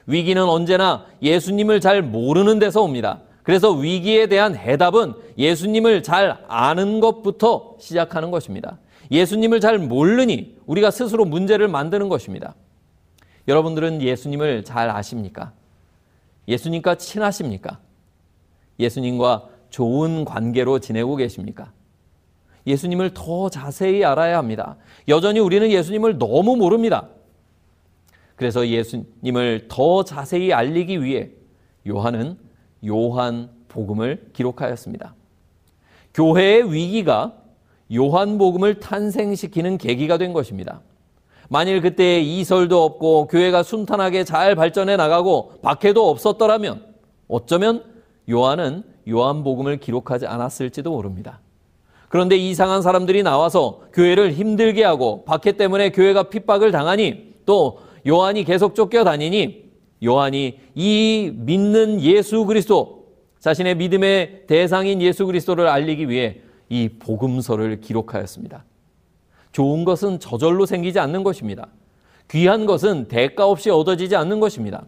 위기는 0.09 0.43
언제나 0.43 1.05
예수님을 1.21 1.79
잘 1.81 2.01
모르는 2.01 2.57
데서 2.57 2.81
옵니다. 2.81 3.21
그래서 3.43 3.71
위기에 3.71 4.25
대한 4.27 4.55
해답은 4.55 5.13
예수님을 5.37 6.01
잘 6.01 6.43
아는 6.47 6.99
것부터 6.99 7.75
시작하는 7.79 8.31
것입니다. 8.31 8.79
예수님을 9.11 9.59
잘 9.59 9.77
모르니 9.77 10.57
우리가 10.65 10.89
스스로 10.89 11.25
문제를 11.25 11.67
만드는 11.67 12.09
것입니다. 12.09 12.55
여러분들은 13.47 14.01
예수님을 14.01 14.63
잘 14.63 14.89
아십니까? 14.89 15.53
예수님과 16.47 16.95
친하십니까? 16.95 17.79
예수님과 18.79 19.47
좋은 19.69 20.25
관계로 20.25 20.79
지내고 20.79 21.17
계십니까? 21.17 21.71
예수님을 22.65 23.11
더 23.13 23.49
자세히 23.49 24.03
알아야 24.03 24.39
합니다. 24.39 24.75
여전히 25.07 25.39
우리는 25.39 25.69
예수님을 25.69 26.17
너무 26.17 26.55
모릅니다. 26.55 27.09
그래서 28.39 28.65
예수님을 28.69 29.65
더 29.67 30.05
자세히 30.05 30.53
알리기 30.53 31.03
위해 31.03 31.29
요한은 31.85 32.37
요한 32.87 33.49
복음을 33.67 34.29
기록하였습니다. 34.31 35.13
교회의 36.13 36.71
위기가 36.73 37.33
요한 37.93 38.37
복음을 38.37 38.79
탄생시키는 38.79 39.77
계기가 39.77 40.17
된 40.17 40.31
것입니다. 40.31 40.79
만일 41.49 41.81
그때 41.81 42.21
이설도 42.21 42.81
없고 42.81 43.27
교회가 43.27 43.61
순탄하게 43.61 44.23
잘 44.23 44.55
발전해 44.55 44.95
나가고 44.95 45.55
박해도 45.61 46.09
없었더라면 46.09 46.85
어쩌면 47.27 47.83
요한은 48.29 48.83
요한 49.09 49.43
복음을 49.43 49.81
기록하지 49.81 50.27
않았을지도 50.27 50.91
모릅니다. 50.91 51.41
그런데 52.07 52.37
이상한 52.37 52.83
사람들이 52.83 53.21
나와서 53.21 53.81
교회를 53.91 54.31
힘들게 54.31 54.85
하고 54.85 55.25
박해 55.25 55.57
때문에 55.57 55.89
교회가 55.89 56.29
핍박을 56.29 56.71
당하니 56.71 57.33
또 57.45 57.88
요한이 58.07 58.43
계속 58.43 58.75
쫓겨다니니 58.75 59.69
요한이 60.03 60.59
이 60.75 61.31
믿는 61.35 62.01
예수 62.01 62.45
그리스도 62.45 63.07
자신의 63.39 63.75
믿음의 63.75 64.43
대상인 64.47 65.01
예수 65.01 65.25
그리스도를 65.25 65.67
알리기 65.67 66.09
위해 66.09 66.41
이 66.69 66.89
복음서를 66.99 67.81
기록하였습니다. 67.81 68.65
좋은 69.51 69.83
것은 69.85 70.19
저절로 70.19 70.65
생기지 70.65 70.99
않는 70.99 71.23
것입니다. 71.23 71.67
귀한 72.29 72.65
것은 72.65 73.07
대가 73.07 73.47
없이 73.47 73.69
얻어지지 73.69 74.15
않는 74.15 74.39
것입니다. 74.39 74.85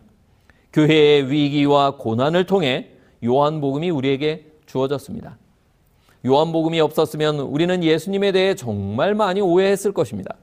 교회의 0.74 1.32
위기와 1.32 1.98
고난을 1.98 2.46
통해 2.46 2.92
요한복음이 3.24 3.90
우리에게 3.90 4.52
주어졌습니다. 4.66 5.38
요한복음이 6.26 6.80
없었으면 6.80 7.40
우리는 7.40 7.84
예수님에 7.84 8.32
대해 8.32 8.54
정말 8.54 9.16
많이 9.16 9.42
오해했을 9.42 9.92
것입니다. 9.92 10.36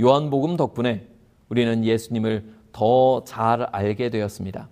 요한복음 0.00 0.56
덕분에 0.56 1.06
우리는 1.52 1.84
예수님을 1.84 2.44
더 2.72 3.22
잘 3.26 3.64
알게 3.64 4.08
되었습니다. 4.08 4.70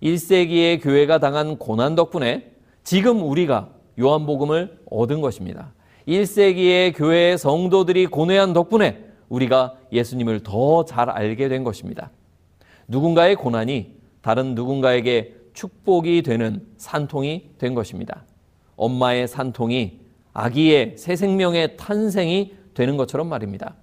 1세기의 0.00 0.80
교회가 0.80 1.18
당한 1.18 1.58
고난 1.58 1.96
덕분에 1.96 2.52
지금 2.84 3.28
우리가 3.28 3.70
요한복음을 3.98 4.82
얻은 4.88 5.20
것입니다. 5.20 5.72
1세기의 6.06 6.96
교회의 6.96 7.36
성도들이 7.36 8.06
고뇌한 8.06 8.52
덕분에 8.52 9.04
우리가 9.28 9.74
예수님을 9.90 10.44
더 10.44 10.84
잘 10.84 11.10
알게 11.10 11.48
된 11.48 11.64
것입니다. 11.64 12.12
누군가의 12.86 13.34
고난이 13.34 13.96
다른 14.20 14.54
누군가에게 14.54 15.34
축복이 15.54 16.22
되는 16.22 16.64
산통이 16.76 17.50
된 17.58 17.74
것입니다. 17.74 18.24
엄마의 18.76 19.26
산통이 19.26 19.98
아기의 20.32 20.94
새 20.98 21.16
생명의 21.16 21.76
탄생이 21.76 22.54
되는 22.74 22.96
것처럼 22.96 23.28
말입니다. 23.28 23.74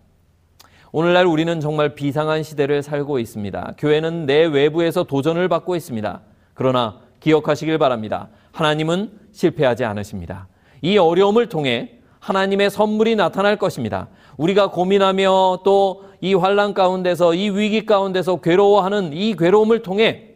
오늘날 0.93 1.25
우리는 1.25 1.59
정말 1.59 1.95
비상한 1.95 2.43
시대를 2.43 2.81
살고 2.81 3.19
있습니다. 3.19 3.73
교회는 3.77 4.25
내 4.25 4.45
외부에서 4.45 5.03
도전을 5.03 5.49
받고 5.49 5.75
있습니다. 5.75 6.21
그러나 6.53 7.01
기억하시길 7.19 7.77
바랍니다. 7.77 8.29
하나님은 8.53 9.11
실패하지 9.33 9.83
않으십니다. 9.83 10.47
이 10.81 10.97
어려움을 10.97 11.49
통해 11.49 11.97
하나님의 12.19 12.69
선물이 12.69 13.17
나타날 13.17 13.57
것입니다. 13.57 14.07
우리가 14.37 14.71
고민하며 14.71 15.59
또 15.65 16.13
이 16.23 16.33
환란 16.35 16.73
가운데서 16.73 17.33
이 17.33 17.49
위기 17.49 17.85
가운데서 17.85 18.39
괴로워하는 18.39 19.11
이 19.11 19.35
괴로움을 19.35 19.81
통해 19.81 20.35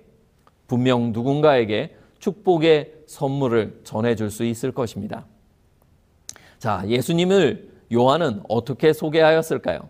분명 0.68 1.14
누군가에게 1.14 1.96
축복의 2.20 2.92
선물을 3.08 3.80
전해줄 3.86 4.30
수 4.30 4.44
있을 4.44 4.74
것입니다. 4.74 5.26
자, 6.60 6.84
예수님을 6.86 7.70
요한은 7.94 8.42
어떻게 8.50 8.92
소개하였을까요? 8.92 9.88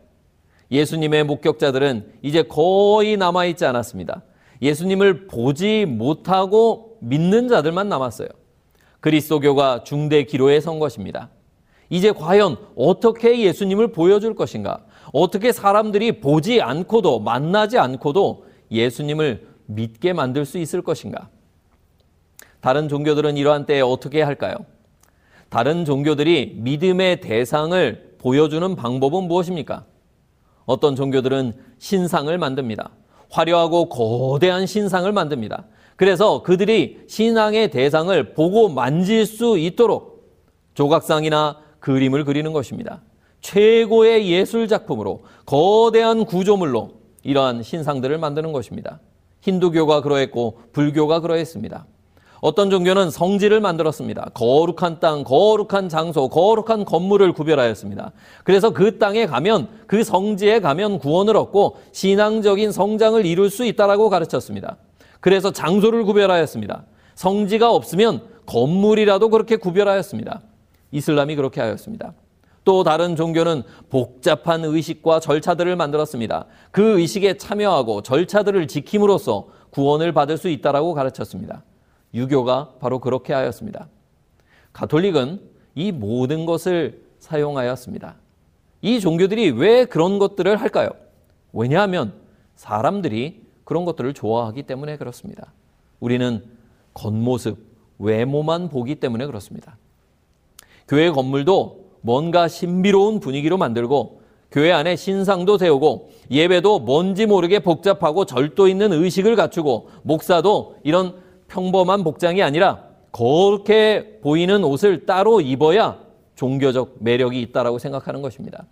예수님의 0.71 1.23
목격자들은 1.23 2.13
이제 2.21 2.43
거의 2.43 3.17
남아있지 3.17 3.65
않았습니다. 3.65 4.23
예수님을 4.62 5.27
보지 5.27 5.86
못하고 5.86 6.97
믿는 7.01 7.47
자들만 7.47 7.89
남았어요. 7.89 8.27
그리스도교가 8.99 9.84
중대 9.84 10.23
기로에 10.23 10.60
선 10.60 10.80
것입니다. 10.80 11.30
이제 11.89 12.12
과연 12.12 12.58
어떻게 12.75 13.39
예수님을 13.41 13.91
보여줄 13.91 14.36
것인가? 14.36 14.84
어떻게 15.13 15.51
사람들이 15.51 16.19
보지 16.19 16.62
않고도 16.62 17.19
만나지 17.19 17.77
않고도 17.77 18.45
예수님을 18.71 19.47
믿게 19.67 20.13
만들 20.13 20.45
수 20.45 20.58
있을 20.58 20.82
것인가? 20.82 21.30
다른 22.60 22.89
종교들은 22.89 23.38
이러한 23.38 23.65
때에 23.65 23.82
어떻게 23.82 24.21
할까요? 24.21 24.58
다른 25.49 25.86
종교들이 25.86 26.56
믿음의 26.58 27.21
대상을 27.21 28.15
보여주는 28.17 28.75
방법은 28.75 29.23
무엇입니까? 29.25 29.86
어떤 30.67 30.95
종교들은 30.95 31.53
신상을 31.80 32.38
만듭니다. 32.38 32.91
화려하고 33.30 33.89
거대한 33.89 34.67
신상을 34.67 35.12
만듭니다. 35.12 35.65
그래서 35.95 36.43
그들이 36.43 36.99
신앙의 37.08 37.71
대상을 37.71 38.34
보고 38.36 38.69
만질 38.69 39.25
수 39.25 39.58
있도록 39.58 40.30
조각상이나 40.75 41.58
그림을 41.80 42.23
그리는 42.25 42.53
것입니다. 42.53 43.01
최고의 43.41 44.30
예술 44.30 44.67
작품으로 44.67 45.23
거대한 45.45 46.25
구조물로 46.25 46.91
이러한 47.23 47.63
신상들을 47.63 48.17
만드는 48.17 48.51
것입니다. 48.51 48.99
힌두교가 49.41 50.01
그러했고 50.01 50.60
불교가 50.73 51.21
그러했습니다. 51.21 51.86
어떤 52.39 52.69
종교는 52.69 53.10
성지를 53.10 53.60
만들었습니다. 53.60 54.30
거룩한 54.34 55.00
땅, 55.00 55.23
거룩한 55.23 55.89
장소, 55.89 56.30
거룩한 56.30 56.86
건물을 56.86 57.34
구별하였습니다. 57.34 58.12
그래서 58.43 58.71
그 58.71 59.00
땅에 59.00 59.26
가면 59.26 59.69
그 59.88 60.04
성지에 60.04 60.60
가면 60.60 61.00
구원을 61.00 61.36
얻고 61.36 61.78
신앙적인 61.91 62.71
성장을 62.71 63.26
이룰 63.26 63.50
수 63.50 63.65
있다라고 63.65 64.10
가르쳤습니다. 64.10 64.78
그래서 65.19 65.52
장소를 65.52 66.04
구별하였습니다. 66.04 66.84
성지가 67.15 67.71
없으면 67.71 68.21
건물이라도 68.45 69.30
그렇게 69.30 69.56
구별하였습니다. 69.56 70.41
이슬람이 70.91 71.36
그렇게 71.36 71.60
하였습니다. 71.60 72.13
또 72.63 72.84
다른 72.84 73.15
종교는 73.15 73.63
복잡한 73.89 74.65
의식과 74.65 75.21
절차들을 75.21 75.76
만들었습니다. 75.76 76.45
그 76.71 77.00
의식에 77.00 77.38
참여하고 77.38 78.04
절차들을 78.04 78.67
지킴으로써 78.67 79.47
구원을 79.69 80.12
받을 80.12 80.38
수 80.38 80.50
있다라고 80.50 80.93
가르쳤습니다. 80.93 81.63
유교가 82.17 82.73
바로 82.80 82.99
그렇게 82.99 83.34
하였습니다. 83.34 83.88
가톨릭은 84.73 85.41
이 85.75 85.91
모든 85.91 86.45
것을 86.45 87.03
사용하였습니다. 87.19 88.15
이 88.82 88.99
종교들이 88.99 89.51
왜 89.51 89.86
그런 89.86 90.19
것들을 90.19 90.58
할까요? 90.58 90.89
왜냐하면 91.53 92.13
사람들이 92.56 93.43
그런 93.63 93.86
것들을 93.86 94.13
좋아하기 94.13 94.63
때문에 94.63 94.97
그렇습니다. 94.97 95.53
우리는 95.99 96.43
겉모습, 96.93 97.58
외모만 97.99 98.69
보기 98.69 98.95
때문에 98.95 99.25
그렇습니다. 99.25 99.77
교회 100.88 101.12
건물도 101.12 101.86
뭔가 102.01 102.47
신비로운 102.47 103.19
분위기로 103.19 103.58
만들고 103.58 104.21
교회 104.51 104.71
안에 104.71 104.95
신상도 104.95 105.58
세우고 105.58 106.12
예배도 106.32 106.80
뭔지 106.80 107.25
모르게 107.25 107.60
복잡하고 107.60 108.25
절도 108.25 108.67
있는 108.67 108.93
의식을 108.93 109.36
갖추고 109.36 109.89
목사도 110.03 110.77
이런 110.84 111.15
평범한 111.47 112.03
복장이 112.03 112.41
아니라 112.43 112.83
그렇게 113.12 114.19
보이는 114.21 114.63
옷을 114.63 115.05
따로 115.05 115.41
입어야 115.41 115.99
종교적 116.36 116.97
매력이 116.99 117.41
있다라고 117.41 117.79
생각하는 117.79 118.21
것입니다. 118.21 118.65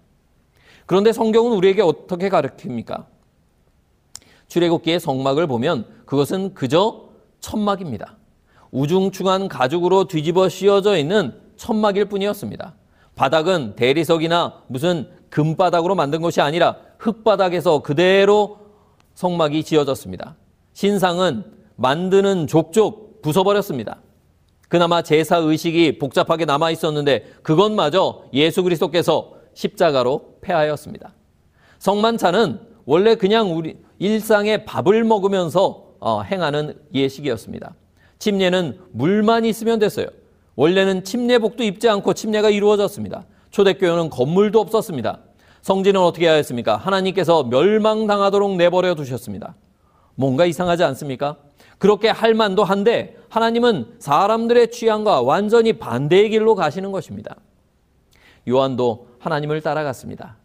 그런데 0.86 1.12
성경은 1.12 1.54
우리에게 1.54 1.82
어떻게 1.82 2.30
가르칩니까? 2.30 3.08
출애굽기의 4.48 5.00
성막을 5.00 5.48
보면 5.48 5.88
그것은 6.06 6.54
그저 6.54 7.10
천막입니다. 7.40 8.18
우중충한 8.72 9.48
가죽으로 9.48 10.06
뒤집어 10.08 10.50
씌워져 10.50 10.98
있는 10.98 11.34
천막일 11.56 12.06
뿐이었습니다. 12.06 12.76
바닥은 13.16 13.76
대리석이나 13.76 14.64
무슨 14.68 15.10
금바닥으로 15.30 15.96
만든 15.96 16.22
것이 16.22 16.42
아니라 16.42 16.78
흙바닥에서 17.00 17.82
그대로 17.82 18.60
성막이 19.16 19.64
지어졌습니다. 19.64 20.36
신상은 20.74 21.46
만드는 21.76 22.48
족족 22.48 23.22
부숴버렸습니다. 23.22 23.98
그나마 24.70 25.02
제사 25.02 25.38
의식이 25.38 26.00
복잡하게 26.00 26.46
남아 26.46 26.72
있었는데 26.72 27.26
그것마저 27.44 28.24
예수 28.34 28.64
그리스도께서 28.64 29.34
십자가로 29.54 30.38
폐하였습니다. 30.42 31.14
성만찬은 31.80 32.60
원래 32.86 33.16
그냥 33.16 33.56
우리 33.56 33.78
일상의 34.00 34.66
밥을 34.66 35.04
먹으면서 35.04 35.86
어, 36.00 36.22
행하는 36.22 36.78
예식이었습니다. 36.94 37.74
침례는 38.20 38.80
물만 38.92 39.46
있으면 39.46 39.80
됐어요. 39.80 40.08
원래는 40.56 41.04
침례복도 41.04 41.64
입지 41.64 41.90
않고 41.90 42.14
침례가 42.14 42.50
이루어졌습니다. 42.50 43.26
초대교회는 43.52 44.10
건물도 44.10 44.60
없었습니다. 44.60 45.20
성지는 45.62 46.02
어떻게 46.02 46.28
하였습니까? 46.28 46.78
하나님께서 46.78 47.44
멸망당하도록 47.44 48.56
내버려 48.56 48.96
두셨습니다. 48.96 49.56
뭔가 50.16 50.46
이상하지 50.46 50.84
않습니까? 50.84 51.38
그렇게 51.78 52.10
할 52.10 52.34
만도 52.34 52.64
한데 52.64 53.18
하나님은 53.30 53.96
사람들의 54.00 54.72
취향과 54.72 55.22
완전히 55.22 55.74
반대의 55.74 56.30
길로 56.30 56.56
가시는 56.56 56.92
것입니다. 56.92 57.36
요한도 58.48 59.08
하나님을 59.20 59.62
따라갔습니다. 59.62 60.38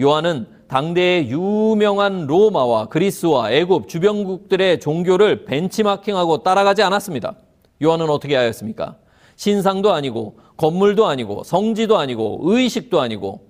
요한은 0.00 0.46
당대의 0.68 1.30
유명한 1.30 2.26
로마와 2.26 2.86
그리스와 2.86 3.50
애굽 3.50 3.88
주변국들의 3.88 4.80
종교를 4.80 5.44
벤치마킹하고 5.44 6.42
따라가지 6.42 6.82
않았습니다. 6.82 7.34
요한은 7.82 8.08
어떻게 8.10 8.36
하였습니까? 8.36 8.96
신상도 9.36 9.92
아니고 9.92 10.38
건물도 10.56 11.06
아니고 11.06 11.42
성지도 11.44 11.98
아니고 11.98 12.40
의식도 12.42 13.00
아니고 13.00 13.48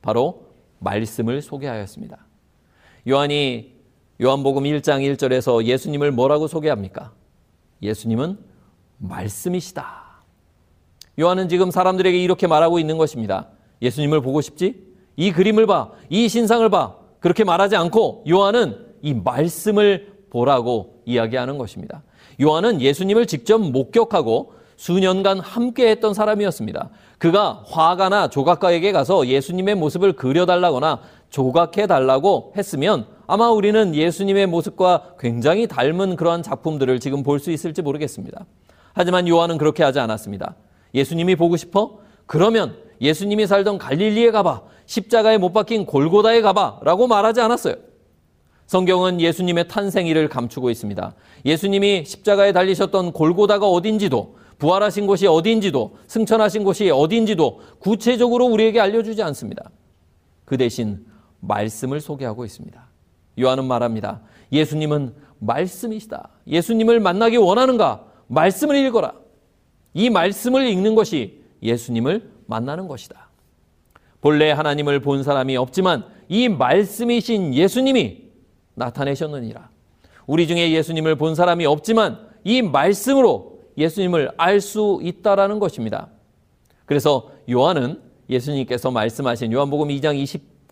바로 0.00 0.46
말씀을 0.78 1.42
소개하였습니다. 1.42 2.18
요한이 3.08 3.79
요한복음 4.22 4.64
1장 4.64 5.00
1절에서 5.16 5.64
예수님을 5.64 6.10
뭐라고 6.10 6.46
소개합니까? 6.46 7.12
예수님은 7.80 8.36
말씀이시다. 8.98 10.10
요한은 11.18 11.48
지금 11.48 11.70
사람들에게 11.70 12.22
이렇게 12.22 12.46
말하고 12.46 12.78
있는 12.78 12.98
것입니다. 12.98 13.48
예수님을 13.80 14.20
보고 14.20 14.42
싶지? 14.42 14.74
이 15.16 15.32
그림을 15.32 15.66
봐. 15.66 15.92
이 16.10 16.28
신상을 16.28 16.68
봐. 16.68 16.96
그렇게 17.18 17.44
말하지 17.44 17.76
않고 17.76 18.24
요한은 18.28 18.76
이 19.00 19.14
말씀을 19.14 20.12
보라고 20.28 21.00
이야기하는 21.06 21.56
것입니다. 21.56 22.02
요한은 22.42 22.82
예수님을 22.82 23.26
직접 23.26 23.58
목격하고 23.58 24.52
수년간 24.76 25.40
함께 25.40 25.88
했던 25.90 26.12
사람이었습니다. 26.12 26.90
그가 27.16 27.64
화가나 27.66 28.28
조각가에게 28.28 28.92
가서 28.92 29.26
예수님의 29.26 29.76
모습을 29.76 30.12
그려달라거나 30.12 31.00
조각해달라고 31.30 32.52
했으면 32.56 33.06
아마 33.30 33.48
우리는 33.48 33.94
예수님의 33.94 34.48
모습과 34.48 35.14
굉장히 35.20 35.68
닮은 35.68 36.16
그러한 36.16 36.42
작품들을 36.42 36.98
지금 36.98 37.22
볼 37.22 37.38
수 37.38 37.52
있을지 37.52 37.80
모르겠습니다. 37.80 38.44
하지만 38.92 39.28
요한은 39.28 39.56
그렇게 39.56 39.84
하지 39.84 40.00
않았습니다. 40.00 40.56
예수님이 40.94 41.36
보고 41.36 41.56
싶어? 41.56 42.00
그러면 42.26 42.76
예수님이 43.00 43.46
살던 43.46 43.78
갈릴리에 43.78 44.32
가봐. 44.32 44.62
십자가에 44.86 45.38
못 45.38 45.52
박힌 45.52 45.86
골고다에 45.86 46.40
가봐. 46.40 46.80
라고 46.82 47.06
말하지 47.06 47.40
않았어요. 47.40 47.76
성경은 48.66 49.20
예수님의 49.20 49.68
탄생일을 49.68 50.28
감추고 50.28 50.68
있습니다. 50.68 51.14
예수님이 51.44 52.04
십자가에 52.06 52.50
달리셨던 52.52 53.12
골고다가 53.12 53.68
어딘지도 53.68 54.38
부활하신 54.58 55.06
곳이 55.06 55.28
어디인지도 55.28 55.98
승천하신 56.08 56.64
곳이 56.64 56.90
어디인지도 56.90 57.60
구체적으로 57.78 58.46
우리에게 58.46 58.80
알려주지 58.80 59.22
않습니다. 59.22 59.70
그 60.44 60.56
대신 60.56 61.06
말씀을 61.38 62.00
소개하고 62.00 62.44
있습니다. 62.44 62.89
요한은 63.40 63.64
말합니다. 63.64 64.20
예수님은 64.52 65.14
말씀이시다. 65.38 66.28
예수님을 66.46 67.00
만나기 67.00 67.36
원하는가? 67.36 68.04
말씀을 68.26 68.76
읽어라. 68.76 69.14
이 69.94 70.10
말씀을 70.10 70.66
읽는 70.68 70.94
것이 70.94 71.42
예수님을 71.62 72.30
만나는 72.46 72.88
것이다. 72.88 73.28
본래 74.20 74.50
하나님을 74.50 75.00
본 75.00 75.22
사람이 75.22 75.56
없지만 75.56 76.04
이 76.28 76.48
말씀이신 76.48 77.54
예수님이 77.54 78.24
나타내셨느니라. 78.74 79.70
우리 80.26 80.46
중에 80.46 80.72
예수님을 80.72 81.16
본 81.16 81.34
사람이 81.34 81.66
없지만 81.66 82.28
이 82.44 82.62
말씀으로 82.62 83.60
예수님을 83.76 84.32
알 84.36 84.60
수 84.60 85.00
있다라는 85.02 85.58
것입니다. 85.58 86.08
그래서 86.86 87.30
요한은 87.50 88.00
예수님께서 88.28 88.90
말씀하신 88.90 89.52
요한복음 89.52 89.88
2장 89.88 90.16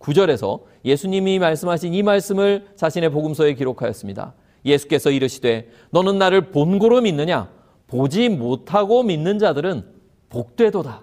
29절에서 0.01 0.63
예수님이 0.85 1.39
말씀하신 1.39 1.95
이 1.95 2.03
말씀을 2.03 2.67
자신의 2.77 3.11
복음서에 3.11 3.55
기록하였습니다. 3.55 4.35
예수께서 4.65 5.11
이르시되 5.11 5.69
너는 5.91 6.19
나를 6.19 6.51
본고로 6.51 7.03
믿느냐 7.03 7.49
보지 7.87 8.29
못하고 8.29 9.03
믿는 9.03 9.39
자들은 9.39 9.85
복되도다. 10.29 11.03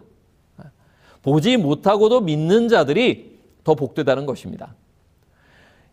보지 1.23 1.57
못하고도 1.57 2.21
믿는 2.21 2.67
자들이 2.67 3.39
더 3.63 3.73
복되다는 3.73 4.27
것입니다. 4.27 4.75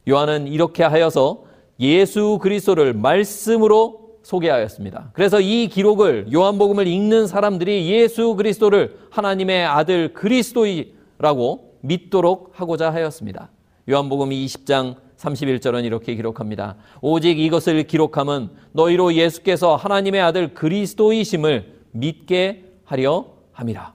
요한은 0.08 0.46
이렇게 0.46 0.82
하여서 0.82 1.44
예수 1.80 2.38
그리스도를 2.42 2.92
말씀으로 2.92 4.02
소개하였습니다. 4.22 5.10
그래서 5.14 5.40
이 5.40 5.68
기록을 5.68 6.32
요한복음을 6.32 6.86
읽는 6.86 7.26
사람들이 7.26 7.90
예수 7.90 8.34
그리스도를 8.36 8.98
하나님의 9.10 9.64
아들 9.64 10.12
그리스도이라고 10.12 11.71
믿도록 11.82 12.52
하고자 12.54 12.92
하였습니다. 12.92 13.50
요한복음 13.88 14.30
20장 14.30 14.96
31절은 15.16 15.84
이렇게 15.84 16.14
기록합니다. 16.14 16.76
오직 17.00 17.38
이것을 17.38 17.84
기록함은 17.84 18.50
너희로 18.72 19.14
예수께서 19.14 19.76
하나님의 19.76 20.20
아들 20.20 20.54
그리스도이심을 20.54 21.80
믿게 21.92 22.64
하려 22.84 23.26
함이라. 23.52 23.94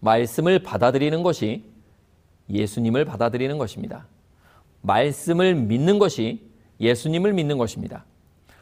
말씀을 0.00 0.60
받아들이는 0.60 1.22
것이 1.22 1.64
예수님을 2.50 3.04
받아들이는 3.04 3.58
것입니다. 3.58 4.06
말씀을 4.82 5.54
믿는 5.54 5.98
것이 5.98 6.42
예수님을 6.80 7.32
믿는 7.32 7.56
것입니다. 7.58 8.04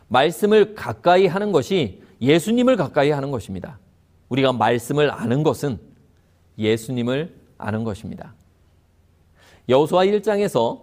말씀을 0.08 0.74
가까이 0.74 1.26
하는 1.26 1.52
것이 1.52 2.02
예수님을 2.20 2.76
가까이 2.76 3.10
하는 3.10 3.30
것입니다. 3.30 3.78
우리가 4.28 4.52
말씀을 4.52 5.10
아는 5.10 5.42
것은 5.42 5.78
예수님을 6.58 7.41
아는 7.66 7.84
것입니다. 7.84 8.34
여호수아 9.68 10.04
1장에서 10.04 10.82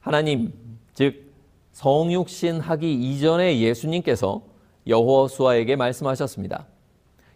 하나님 0.00 0.52
즉 0.94 1.32
성육신 1.72 2.60
하기 2.60 2.94
이전에 2.94 3.60
예수님께서 3.60 4.42
여호수아에게 4.86 5.76
말씀하셨습니다. 5.76 6.66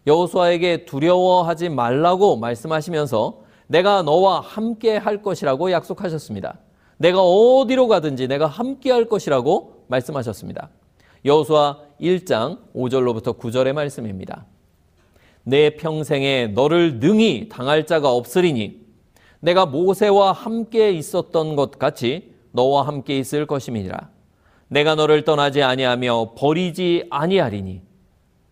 여호수아에게 0.07 0.85
두려워하지 0.85 1.69
말라고 1.69 2.37
말씀하시면서 2.37 3.41
내가 3.67 4.01
너와 4.01 4.39
함께 4.39 4.97
할 4.97 5.21
것이라고 5.21 5.71
약속하셨습니다. 5.71 6.57
내가 6.97 7.21
어디로 7.21 7.87
가든지 7.87 8.27
내가 8.27 8.47
함께 8.47 8.91
할 8.91 9.05
것이라고 9.05 9.85
말씀하셨습니다. 9.87 10.69
여호수아 11.23 11.79
1장 11.99 12.59
5절로부터 12.73 13.37
9절의 13.37 13.73
말씀입니다. 13.73 14.45
내 15.43 15.71
평생에 15.71 16.47
너를 16.47 16.99
능히 16.99 17.49
당할 17.49 17.85
자가 17.85 18.11
없으리니 18.11 18.79
내가 19.39 19.65
모세와 19.65 20.33
함께 20.33 20.91
있었던 20.91 21.55
것 21.55 21.79
같이 21.79 22.31
너와 22.51 22.85
함께 22.85 23.17
있을 23.17 23.47
것임이니라. 23.47 24.09
내가 24.67 24.95
너를 24.95 25.23
떠나지 25.23 25.63
아니하며 25.63 26.33
버리지 26.37 27.07
아니하리니 27.09 27.81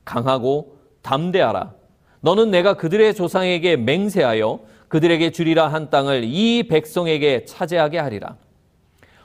강하고 0.04 0.78
담대하라. 1.02 1.74
너는 2.22 2.52
내가 2.52 2.74
그들의 2.74 3.14
조상에게 3.14 3.78
맹세하여 3.78 4.60
그들에게 4.88 5.32
주리라 5.32 5.68
한 5.68 5.90
땅을 5.90 6.24
이 6.26 6.64
백성에게 6.64 7.46
차지하게 7.46 8.00
하리라. 8.00 8.36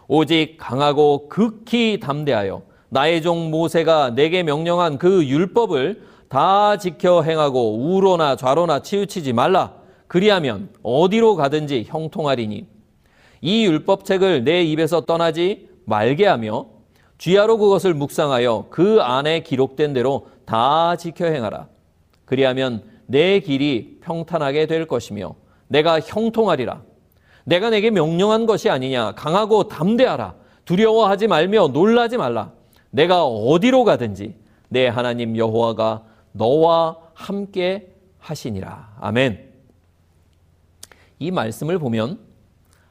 오직 0.07 0.57
강하고 0.59 1.29
극히 1.29 1.99
담대하여 1.99 2.63
나의 2.91 3.23
종 3.23 3.51
모세가 3.51 4.11
내게 4.15 4.43
명령한 4.43 4.99
그 4.99 5.27
율법을 5.27 6.03
다 6.29 6.77
지켜 6.77 7.23
행하고 7.23 7.77
우로나 7.77 8.37
좌로나 8.37 8.81
치우치지 8.81 9.33
말라. 9.33 9.75
그리하면 10.07 10.69
어디로 10.83 11.37
가든지 11.37 11.85
형통하리니 11.87 12.67
이 13.41 13.65
율법책을 13.67 14.45
내 14.45 14.63
입에서 14.63 15.03
떠나지 15.03 15.69
말게 15.85 16.27
하며 16.27 16.67
쥐하로 17.19 17.59
그것을 17.59 17.95
묵상하여 17.95 18.67
그 18.71 19.01
안에 19.01 19.41
기록된 19.41 19.93
대로 19.93 20.27
다 20.45 20.97
지켜 20.97 21.27
행하라. 21.27 21.69
그리하면 22.25 22.85
내 23.07 23.41
길이 23.41 23.99
평탄하게 24.03 24.67
될 24.67 24.87
것이며 24.87 25.35
내가 25.69 26.01
형통하리라. 26.01 26.83
내가 27.45 27.71
내게 27.71 27.91
명령한 27.91 28.47
것이 28.47 28.71
아니냐. 28.71 29.13
강하고 29.13 29.69
담대하라. 29.69 30.35
두려워하지 30.65 31.27
말며 31.29 31.69
놀라지 31.69 32.17
말라. 32.17 32.53
내가 32.91 33.25
어디로 33.25 33.85
가든지 33.85 34.35
내 34.69 34.87
하나님 34.89 35.37
여호와가 35.37 36.03
너와 36.35 36.99
함께 37.15 37.95
하시니라. 38.19 38.97
아멘. 39.01 39.53
이 41.21 41.31
말씀을 41.31 41.79
보면 41.79 42.19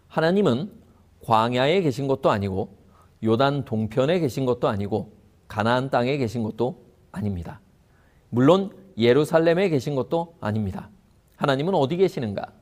하나님은 0.08 0.72
광야에 1.26 1.82
계신 1.82 2.08
것도 2.08 2.32
아니고 2.32 2.76
요단 3.24 3.66
동편에 3.66 4.20
계신 4.20 4.46
것도 4.46 4.68
아니고 4.68 5.12
가나안 5.48 5.90
땅에 5.90 6.18
계신 6.18 6.44
것도 6.44 6.84
아닙니다. 7.12 7.60
물론 8.30 8.72
예루살렘에 8.98 9.70
계신 9.70 9.96
것도 9.96 10.36
아닙니다. 10.40 10.90
하나님은 11.36 11.74
어디 11.76 11.98
계시는가? 11.98 12.54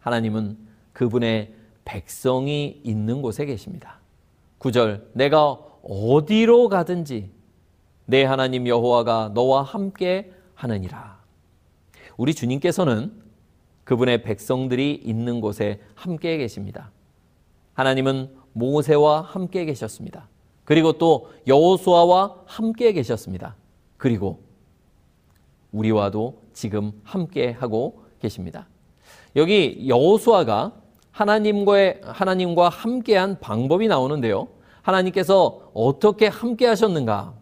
하나님은 0.00 0.58
그분의 0.92 1.54
백성이 1.84 2.80
있는 2.84 3.22
곳에 3.22 3.46
계십니다. 3.46 4.00
9절 4.58 5.04
내가 5.12 5.58
어디로 5.82 6.68
가든지 6.68 7.30
내 8.10 8.24
하나님 8.24 8.66
여호와가 8.66 9.32
너와 9.34 9.62
함께 9.62 10.32
하느니라. 10.54 11.18
우리 12.16 12.32
주님께서는 12.32 13.12
그분의 13.84 14.22
백성들이 14.22 15.02
있는 15.04 15.42
곳에 15.42 15.82
함께 15.94 16.38
계십니다. 16.38 16.90
하나님은 17.74 18.34
모세와 18.54 19.20
함께 19.20 19.66
계셨습니다. 19.66 20.26
그리고 20.64 20.92
또 20.92 21.30
여호수아와 21.46 22.44
함께 22.46 22.92
계셨습니다. 22.92 23.56
그리고 23.98 24.40
우리와도 25.72 26.44
지금 26.54 26.92
함께 27.04 27.50
하고 27.50 28.04
계십니다. 28.20 28.68
여기 29.36 29.84
여호수아가 29.86 30.72
하나님과의 31.10 32.00
하나님과 32.04 32.70
함께한 32.70 33.38
방법이 33.40 33.86
나오는데요. 33.86 34.48
하나님께서 34.80 35.70
어떻게 35.74 36.26
함께 36.26 36.66
하셨는가? 36.66 37.37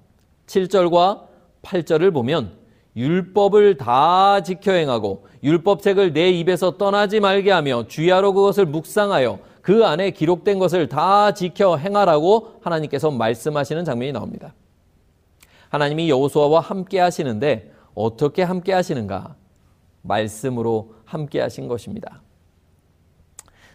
7절과 0.46 1.26
8절을 1.62 2.12
보면 2.12 2.52
율법을 2.96 3.76
다 3.76 4.42
지켜 4.42 4.72
행하고 4.72 5.26
율법책을 5.42 6.12
내 6.12 6.30
입에서 6.30 6.78
떠나지 6.78 7.20
말게 7.20 7.50
하며 7.50 7.86
주야로 7.86 8.32
그것을 8.32 8.64
묵상하여 8.66 9.38
그 9.60 9.84
안에 9.84 10.12
기록된 10.12 10.58
것을 10.58 10.88
다 10.88 11.32
지켜 11.34 11.76
행하라고 11.76 12.54
하나님께서 12.62 13.10
말씀하시는 13.10 13.84
장면이 13.84 14.12
나옵니다. 14.12 14.54
하나님이 15.68 16.08
여호수아와 16.08 16.60
함께 16.60 17.00
하시는데 17.00 17.72
어떻게 17.94 18.42
함께 18.42 18.72
하시는가? 18.72 19.34
말씀으로 20.02 20.94
함께 21.04 21.40
하신 21.40 21.68
것입니다. 21.68 22.22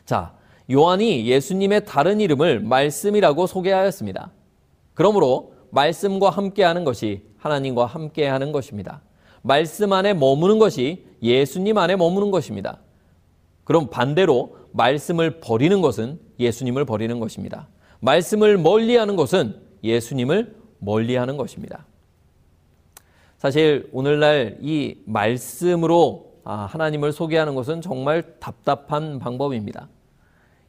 자, 0.06 0.34
요한이 0.72 1.28
예수님의 1.28 1.86
다른 1.86 2.22
이름을 2.22 2.62
말씀이라고 2.62 3.46
소개하였습니다. 3.48 4.32
그러므로 4.94 5.54
말씀과 5.72 6.30
함께 6.30 6.64
하는 6.64 6.84
것이 6.84 7.24
하나님과 7.38 7.86
함께 7.86 8.28
하는 8.28 8.52
것입니다. 8.52 9.02
말씀 9.42 9.92
안에 9.94 10.14
머무는 10.14 10.60
것이 10.60 11.06
예수님 11.24 11.78
안에 11.78 11.96
머무는 11.96 12.32
것입니다. 12.32 12.80
그럼 13.64 13.90
반대로 13.90 14.58
말씀을 14.74 15.40
버리는 15.40 15.82
것은 15.82 16.20
예수님을 16.40 16.86
버리는 16.86 17.20
것입니다. 17.20 17.68
말씀을 18.00 18.58
멀리 18.58 18.96
하는 18.96 19.16
것은 19.16 19.60
예수님을 19.84 20.56
멀리 20.80 21.16
하는 21.16 21.38
것입니다. 21.38 21.86
사실 23.38 23.90
오늘날 23.92 24.58
이 24.62 24.98
말씀으로 25.06 26.32
아, 26.44 26.66
하나님을 26.66 27.12
소개하는 27.12 27.56
것은 27.56 27.82
정말 27.82 28.40
답답한 28.40 29.20
방법입니다. 29.20 29.88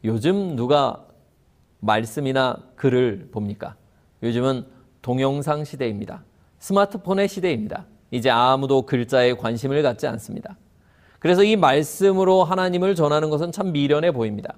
요즘 0.05 0.57
누가 0.57 1.07
말씀이나 1.81 2.59
글을 2.77 3.29
봅니까? 3.33 3.77
요즘은 4.23 4.67
동영상 5.03 5.65
시대입니다. 5.65 6.25
스마트폰의 6.61 7.29
시대입니다. 7.29 7.87
이제 8.13 8.31
아무도 8.31 8.83
글자에 8.83 9.35
관심을 9.35 9.83
갖지 9.83 10.07
않습니다. 10.07 10.57
그래서 11.19 11.43
이 11.43 11.57
말씀으로 11.57 12.45
하나님을 12.45 12.95
전하는 12.95 13.29
것은 13.29 13.53
참 13.53 13.73
미련해 13.73 14.13
보입니다. 14.13 14.55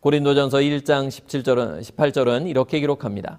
고린도전서 0.00 0.58
1장 0.58 1.08
17절은 1.08 1.80
18절은 1.80 2.46
이렇게 2.48 2.78
기록합니다. 2.80 3.38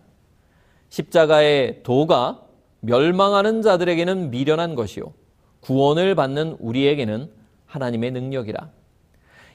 십자가의 0.90 1.84
도가 1.84 2.42
멸망하는 2.80 3.62
자들에게는 3.62 4.32
미련한 4.32 4.76
것이요 4.76 5.14
구원을 5.60 6.16
받는 6.16 6.58
우리에게는 6.60 7.30
하나님의 7.68 8.12
능력이라. 8.12 8.70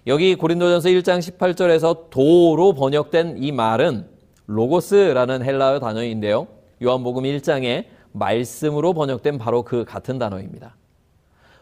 여기 0.06 0.35
고린도전서 0.37 0.88
1장 0.88 1.18
18절에서 1.18 2.11
도로 2.11 2.74
번역된 2.74 3.42
이 3.42 3.50
말은 3.50 4.06
로고스라는 4.46 5.44
헬라어 5.44 5.80
단어인데요. 5.80 6.60
요한복음 6.83 7.25
1장에 7.25 7.87
말씀으로 8.12 8.93
번역된 8.93 9.38
바로 9.38 9.62
그 9.62 9.85
같은 9.85 10.19
단어입니다. 10.19 10.77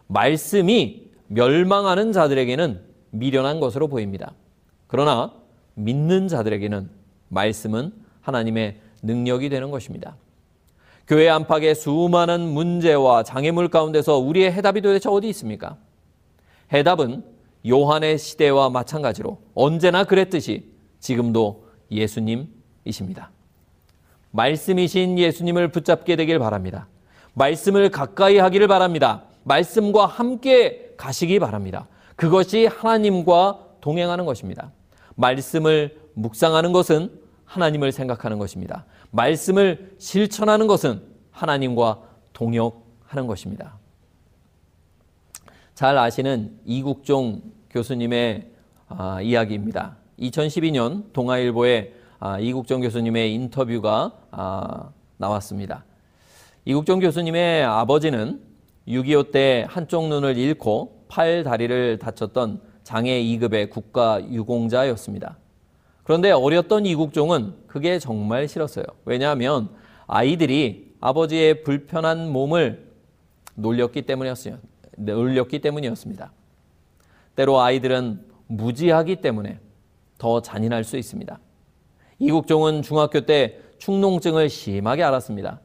말씀이 0.06 1.08
멸망하는 1.28 2.12
자들에게는 2.12 2.80
미련한 3.10 3.60
것으로 3.60 3.88
보입니다. 3.88 4.32
그러나 4.86 5.32
믿는 5.74 6.28
자들에게는 6.28 6.90
말씀은 7.28 7.92
하나님의 8.20 8.80
능력이 9.02 9.48
되는 9.48 9.70
것입니다. 9.70 10.16
교회 11.06 11.28
안팎의 11.28 11.74
수많은 11.74 12.40
문제와 12.40 13.22
장애물 13.22 13.68
가운데서 13.68 14.18
우리의 14.18 14.52
해답이 14.52 14.80
도대체 14.80 15.08
어디 15.08 15.28
있습니까? 15.30 15.76
해답은 16.72 17.24
요한의 17.66 18.18
시대와 18.18 18.70
마찬가지로 18.70 19.38
언제나 19.54 20.04
그랬듯이 20.04 20.70
지금도 21.00 21.64
예수님이십니다. 21.90 23.30
말씀이신 24.30 25.18
예수님을 25.18 25.68
붙잡게 25.68 26.16
되길 26.16 26.38
바랍니다. 26.38 26.86
말씀을 27.34 27.90
가까이 27.90 28.38
하기를 28.38 28.68
바랍니다. 28.68 29.22
말씀과 29.44 30.06
함께 30.06 30.92
가시기 30.96 31.38
바랍니다. 31.38 31.86
그것이 32.16 32.66
하나님과 32.66 33.66
동행하는 33.80 34.26
것입니다. 34.26 34.72
말씀을 35.14 35.98
묵상하는 36.14 36.72
것은 36.72 37.10
하나님을 37.44 37.92
생각하는 37.92 38.38
것입니다. 38.38 38.84
말씀을 39.10 39.94
실천하는 39.98 40.66
것은 40.66 41.02
하나님과 41.30 42.02
동역하는 42.32 43.26
것입니다. 43.26 43.78
잘 45.74 45.96
아시는 45.96 46.58
이국종 46.64 47.42
교수님의 47.70 48.50
아, 48.88 49.20
이야기입니다. 49.20 49.96
2012년 50.18 51.12
동아일보에 51.12 51.92
아, 51.92 51.97
이국종 52.40 52.80
교수님의 52.80 53.32
인터뷰가 53.34 54.12
아, 54.30 54.90
나왔습니다. 55.16 55.84
이국종 56.64 57.00
교수님의 57.00 57.64
아버지는 57.64 58.40
6.25 58.88 59.32
때 59.32 59.66
한쪽 59.68 60.08
눈을 60.08 60.36
잃고 60.36 61.04
팔 61.08 61.44
다리를 61.44 61.98
다쳤던 61.98 62.60
장애 62.82 63.22
2급의 63.22 63.70
국가 63.70 64.20
유공자였습니다. 64.30 65.36
그런데 66.02 66.30
어렸던 66.30 66.86
이국종은 66.86 67.54
그게 67.66 67.98
정말 67.98 68.48
싫었어요. 68.48 68.84
왜냐하면 69.04 69.68
아이들이 70.06 70.94
아버지의 71.00 71.62
불편한 71.62 72.32
몸을 72.32 72.88
놀렸기 73.54 74.02
때문이었어요. 74.02 74.58
놀렸기 74.96 75.60
때문이었습니다. 75.60 76.32
때로 77.34 77.60
아이들은 77.60 78.24
무지하기 78.46 79.16
때문에 79.16 79.60
더 80.16 80.40
잔인할 80.42 80.82
수 80.82 80.96
있습니다. 80.96 81.38
이국종은 82.18 82.82
중학교 82.82 83.20
때 83.22 83.58
축농증을 83.78 84.48
심하게 84.48 85.02
앓았습니다. 85.04 85.60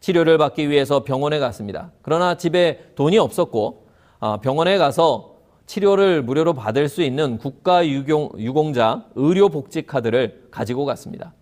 치료를 0.00 0.36
받기 0.36 0.68
위해서 0.68 1.02
병원에 1.02 1.38
갔습니다. 1.38 1.90
그러나 2.02 2.36
집에 2.36 2.90
돈이 2.94 3.18
없었고 3.18 3.86
아, 4.20 4.38
병원에 4.38 4.76
가서 4.76 5.36
치료를 5.66 6.22
무료로 6.22 6.52
받을 6.52 6.88
수 6.88 7.02
있는 7.02 7.38
국가 7.38 7.86
유공, 7.86 8.32
유공자 8.36 9.06
의료복지 9.14 9.86
카드를 9.86 10.48
가지고 10.50 10.84
갔습니다. 10.84 11.32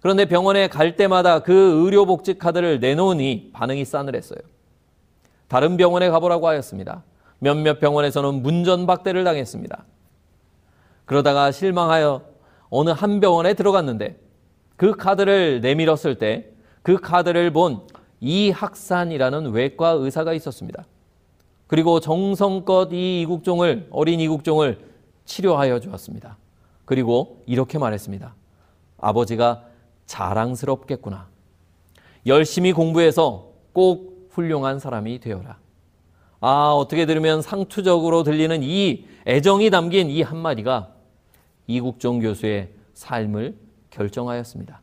그런데 0.00 0.26
병원에 0.26 0.68
갈 0.68 0.96
때마다 0.96 1.40
그 1.40 1.52
의료복지 1.84 2.38
카드를 2.38 2.78
내놓으니 2.78 3.50
반응이 3.52 3.84
싸늘했어요. 3.84 4.38
다른 5.48 5.76
병원에 5.76 6.08
가보라고 6.08 6.46
하였습니다. 6.46 7.02
몇몇 7.38 7.80
병원에서는 7.80 8.42
문전박대를 8.42 9.24
당했습니다. 9.24 9.84
그러다가 11.04 11.50
실망하여 11.50 12.22
어느 12.76 12.90
한 12.90 13.20
병원에 13.20 13.54
들어갔는데 13.54 14.18
그 14.76 14.96
카드를 14.96 15.60
내밀었을 15.60 16.16
때 16.18 16.54
그 16.84 16.98
카드를 17.00 17.50
본 17.50 17.80
이학산이라는 18.20 19.52
외과 19.52 19.90
의사가 19.92 20.34
있었습니다. 20.34 20.84
그리고 21.66 21.98
정성껏 21.98 22.92
이 22.92 23.22
이국종을 23.22 23.88
어린 23.90 24.20
이국종을 24.20 24.78
치료하여 25.24 25.80
주었습니다. 25.80 26.36
그리고 26.84 27.42
이렇게 27.46 27.78
말했습니다. 27.78 28.34
아버지가 28.98 29.64
자랑스럽겠구나. 30.04 31.26
열심히 32.26 32.74
공부해서 32.74 33.52
꼭 33.72 34.28
훌륭한 34.30 34.78
사람이 34.78 35.20
되어라. 35.20 35.56
아, 36.40 36.72
어떻게 36.72 37.06
들으면 37.06 37.40
상투적으로 37.40 38.24
들리는 38.24 38.62
이 38.62 39.06
애정이 39.26 39.70
담긴 39.70 40.10
이 40.10 40.20
한마디가 40.20 40.92
이국종 41.66 42.20
교수의 42.20 42.70
삶을 42.94 43.56
결정하였습니다. 43.90 44.80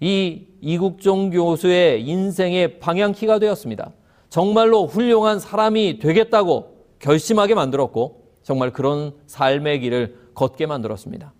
이 0.00 0.46
이국종 0.60 1.30
교수의 1.30 2.06
인생의 2.06 2.80
방향키가 2.80 3.38
되었습니다. 3.38 3.92
정말로 4.28 4.86
훌륭한 4.86 5.38
사람이 5.38 5.98
되겠다고 5.98 6.76
결심하게 6.98 7.54
만들었고 7.54 8.26
정말 8.42 8.72
그런 8.72 9.14
삶의 9.26 9.80
길을 9.80 10.30
걷게 10.34 10.66
만들었습니다. 10.66 11.32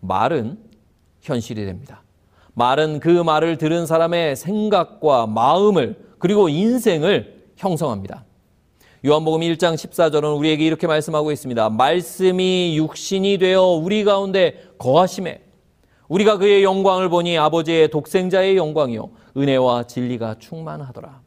말은 0.00 0.58
현실이 1.20 1.64
됩니다. 1.64 2.02
말은 2.54 3.00
그 3.00 3.08
말을 3.08 3.56
들은 3.56 3.86
사람의 3.86 4.34
생각과 4.36 5.26
마음을 5.26 6.04
그리고 6.18 6.48
인생을 6.48 7.44
형성합니다. 7.56 8.24
요한복음 9.06 9.42
1장 9.42 9.74
14절은 9.74 10.36
우리에게 10.38 10.66
이렇게 10.66 10.88
말씀하고 10.88 11.30
있습니다. 11.30 11.70
말씀이 11.70 12.76
육신이 12.76 13.38
되어 13.38 13.62
우리 13.62 14.02
가운데 14.02 14.64
거하심에 14.78 15.42
우리가 16.08 16.38
그의 16.38 16.64
영광을 16.64 17.08
보니 17.08 17.38
아버지의 17.38 17.90
독생자의 17.90 18.56
영광이요 18.56 19.10
은혜와 19.36 19.84
진리가 19.84 20.36
충만하더라. 20.40 21.20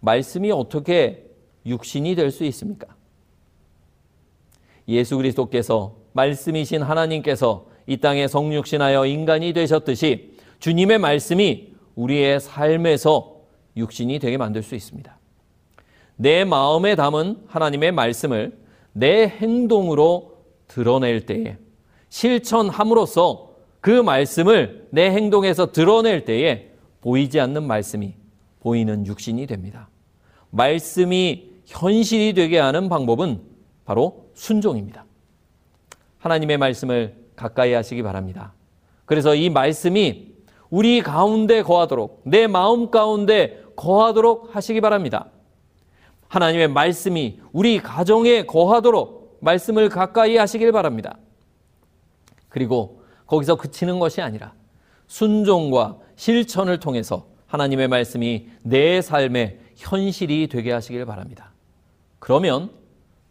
말씀이 0.00 0.50
어떻게 0.50 1.24
육신이 1.64 2.14
될 2.14 2.30
수 2.30 2.44
있습니까? 2.44 2.88
예수 4.88 5.16
그리스도께서 5.16 5.94
말씀이신 6.12 6.82
하나님께서 6.82 7.66
이 7.86 7.96
땅에 7.98 8.28
성육신하여 8.28 9.06
인간이 9.06 9.52
되셨듯이 9.52 10.36
주님의 10.58 10.98
말씀이 10.98 11.72
우리의 11.94 12.40
삶에서 12.40 13.36
육신이 13.76 14.18
되게 14.18 14.36
만들 14.36 14.62
수 14.62 14.74
있습니다. 14.74 15.19
내 16.20 16.44
마음에 16.44 16.96
담은 16.96 17.44
하나님의 17.46 17.92
말씀을 17.92 18.54
내 18.92 19.26
행동으로 19.26 20.34
드러낼 20.68 21.24
때에 21.24 21.56
실천함으로써 22.10 23.54
그 23.80 23.88
말씀을 23.88 24.88
내 24.90 25.10
행동에서 25.12 25.72
드러낼 25.72 26.26
때에 26.26 26.72
보이지 27.00 27.40
않는 27.40 27.66
말씀이 27.66 28.12
보이는 28.60 29.06
육신이 29.06 29.46
됩니다. 29.46 29.88
말씀이 30.50 31.52
현실이 31.64 32.34
되게 32.34 32.58
하는 32.58 32.90
방법은 32.90 33.40
바로 33.86 34.26
순종입니다. 34.34 35.06
하나님의 36.18 36.58
말씀을 36.58 37.16
가까이 37.34 37.72
하시기 37.72 38.02
바랍니다. 38.02 38.52
그래서 39.06 39.34
이 39.34 39.48
말씀이 39.48 40.34
우리 40.68 41.00
가운데 41.00 41.62
거하도록 41.62 42.20
내 42.24 42.46
마음 42.46 42.90
가운데 42.90 43.64
거하도록 43.74 44.54
하시기 44.54 44.82
바랍니다. 44.82 45.30
하나님의 46.30 46.68
말씀이 46.68 47.40
우리 47.52 47.80
가정에 47.80 48.46
거하도록 48.46 49.38
말씀을 49.40 49.88
가까이 49.88 50.36
하시길 50.36 50.70
바랍니다. 50.70 51.18
그리고 52.48 53.02
거기서 53.26 53.56
그치는 53.56 53.98
것이 53.98 54.22
아니라 54.22 54.54
순종과 55.08 55.98
실천을 56.14 56.78
통해서 56.78 57.26
하나님의 57.46 57.88
말씀이 57.88 58.48
내 58.62 59.02
삶의 59.02 59.58
현실이 59.74 60.46
되게 60.48 60.70
하시길 60.70 61.04
바랍니다. 61.04 61.52
그러면 62.20 62.70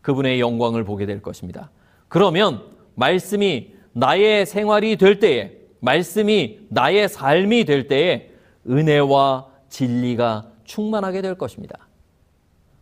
그분의 0.02 0.42
영광을 0.42 0.84
보게 0.84 1.06
될 1.06 1.22
것입니다. 1.22 1.72
그러면 2.10 2.64
말씀이 2.96 3.76
나의 3.94 4.46
생활이 4.46 4.98
될 4.98 5.20
때에, 5.20 5.54
말씀이 5.80 6.60
나의 6.70 7.08
삶이 7.08 7.64
될 7.64 7.88
때에 7.88 8.32
은혜와 8.70 9.48
진리가 9.70 10.52
충만하게 10.66 11.22
될 11.22 11.36
것입니다. 11.36 11.89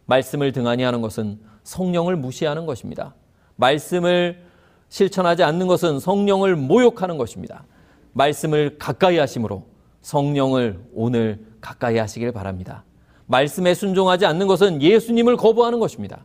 말씀을 0.07 0.51
등한히 0.51 0.83
하는 0.83 1.01
것은 1.01 1.39
성령을 1.63 2.15
무시하는 2.15 2.65
것입니다. 2.65 3.13
말씀을 3.57 4.43
실천하지 4.89 5.43
않는 5.43 5.67
것은 5.67 5.99
성령을 5.99 6.55
모욕하는 6.55 7.17
것입니다. 7.17 7.65
말씀을 8.13 8.77
가까이 8.79 9.17
하심으로 9.17 9.65
성령을 10.01 10.79
오늘 10.93 11.45
가까이 11.61 11.97
하시길 11.97 12.31
바랍니다. 12.31 12.83
말씀에 13.27 13.73
순종하지 13.73 14.25
않는 14.25 14.47
것은 14.47 14.81
예수님을 14.81 15.35
거부하는 15.35 15.79
것입니다. 15.79 16.23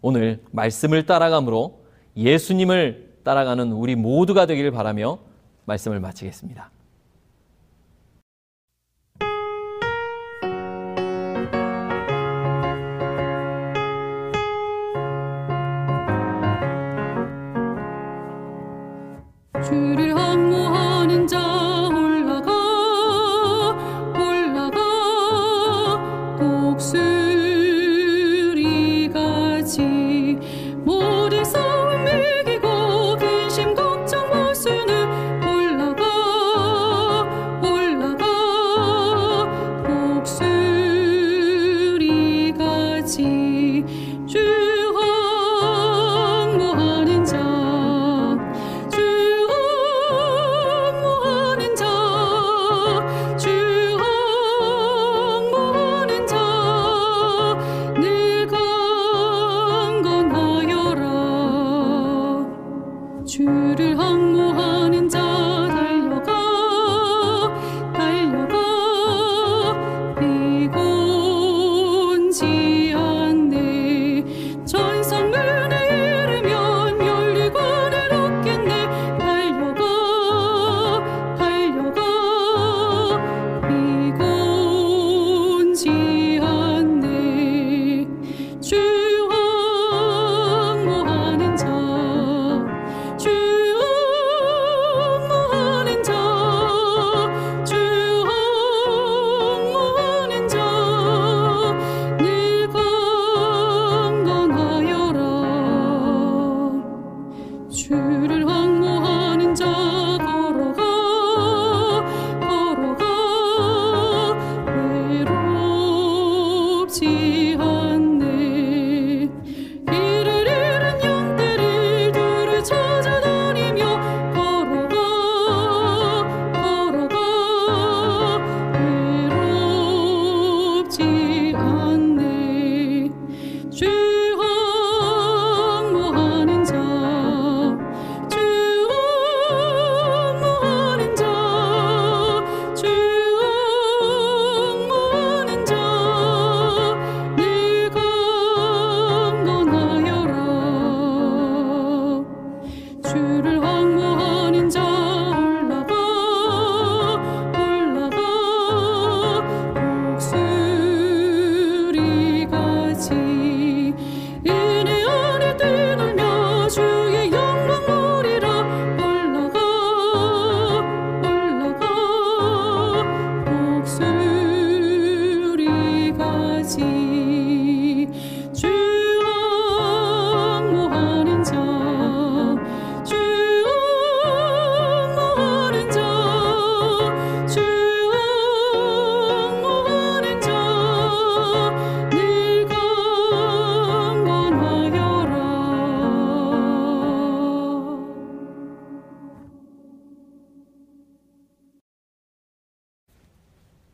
오늘 0.00 0.42
말씀을 0.50 1.06
따라감으로 1.06 1.84
예수님을 2.16 3.12
따라가는 3.22 3.70
우리 3.72 3.94
모두가 3.94 4.46
되기를 4.46 4.72
바라며 4.72 5.18
말씀을 5.64 6.00
마치겠습니다. 6.00 6.70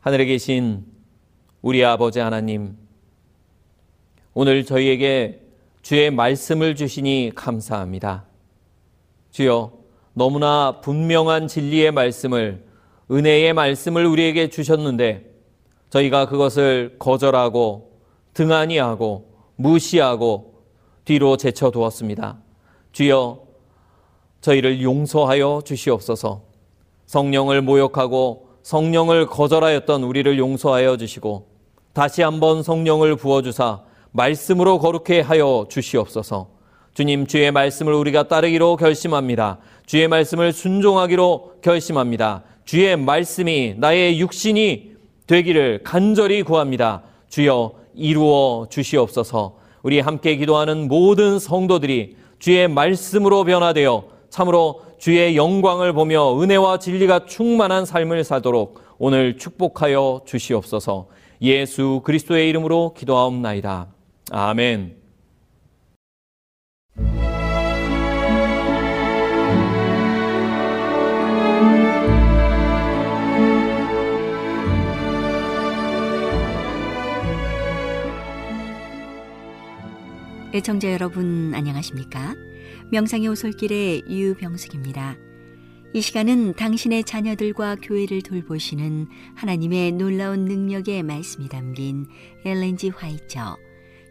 하늘에 0.01 0.27
계신 0.27 0.85
우리 1.61 1.85
아버지 1.85 2.21
하나님, 2.21 2.77
오늘 4.33 4.65
저희에게 4.65 5.43
주의 5.83 6.09
말씀을 6.13 6.77
주시니 6.77 7.33
감사합니다. 7.35 8.25
주여, 9.33 9.73
너무나 10.15 10.81
분명한 10.81 11.49
진리의 11.49 11.91
말씀을, 11.91 12.65
은혜의 13.11 13.53
말씀을 13.55 14.07
우리에게 14.07 14.51
주셨는데, 14.51 15.35
저희가 15.91 16.29
그것을 16.29 16.95
거절하고, 17.01 17.99
등한히 18.35 18.79
하고, 18.79 19.33
무시하고, 19.57 20.63
뒤로 21.05 21.37
제쳐두었습니다. 21.37 22.39
주여, 22.93 23.43
저희를 24.43 24.81
용서하여 24.81 25.63
주시옵소서. 25.65 26.45
성령을 27.07 27.63
모욕하고 27.63 28.48
성령을 28.69 29.25
거절하였던 29.29 30.03
우리를 30.03 30.39
용서하여 30.39 30.99
주시고 30.99 31.47
다시 31.95 32.21
한번 32.21 32.63
성령을 32.63 33.17
부어 33.17 33.41
주사 33.41 33.81
말씀으로 34.11 34.79
거룩해 34.79 35.21
하여 35.23 35.65
주시옵소서. 35.71 36.51
주님 36.93 37.27
주의 37.27 37.51
말씀을 37.51 37.95
우리가 37.95 38.29
따르기로 38.29 38.77
결심합니다. 38.77 39.57
주의 39.87 40.07
말씀을 40.07 40.53
순종하기로 40.53 41.61
결심합니다. 41.63 42.43
주의 42.67 42.95
말씀이 42.95 43.77
나의 43.79 44.21
육신이 44.21 44.91
되기를 45.27 45.81
간절히 45.83 46.43
구합니다. 46.43 47.05
주여 47.31 47.73
이루어 47.95 48.67
주시옵소서. 48.69 49.57
우리 49.83 49.99
함께 50.01 50.37
기도하는 50.37 50.89
모든 50.89 51.39
성도들이 51.39 52.17
주의 52.39 52.69
말씀으로 52.69 53.45
변화되어 53.45 54.19
참으로 54.29 54.83
주의 54.99 55.37
영광을 55.37 55.93
보며 55.93 56.41
은혜와 56.41 56.79
진리가 56.81 57.27
충만한 57.27 57.85
삶을 57.85 58.25
살도록 58.25 58.83
오늘 58.99 59.39
축복하여 59.39 60.23
주시옵소서. 60.27 61.09
예수 61.41 62.03
그리스도의 62.05 62.49
이름으로 62.49 62.95
기도하옵나이다. 62.95 63.87
아멘. 64.33 64.97
애청자 80.55 80.93
여러분 80.93 81.53
안녕하십니까? 81.55 82.48
명상의 82.91 83.29
오솔길의 83.29 84.05
유병숙입니다. 84.09 85.17
이 85.93 86.01
시간은 86.01 86.55
당신의 86.55 87.05
자녀들과 87.05 87.77
교회를 87.77 88.23
돌보시는 88.23 89.09
하나님의 89.35 89.93
놀라운 89.93 90.47
능력의 90.47 91.03
말씀이 91.03 91.49
담긴 91.49 92.07
엘렌지 92.47 92.89
화이처 92.89 93.59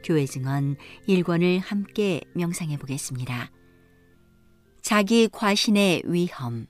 교회 0.04 0.26
증언 0.26 0.76
1권을 1.08 1.60
함께 1.60 2.22
명상해 2.36 2.78
보겠습니다. 2.78 3.52
자기 4.82 5.28
과신의 5.28 6.04
위험 6.06 6.68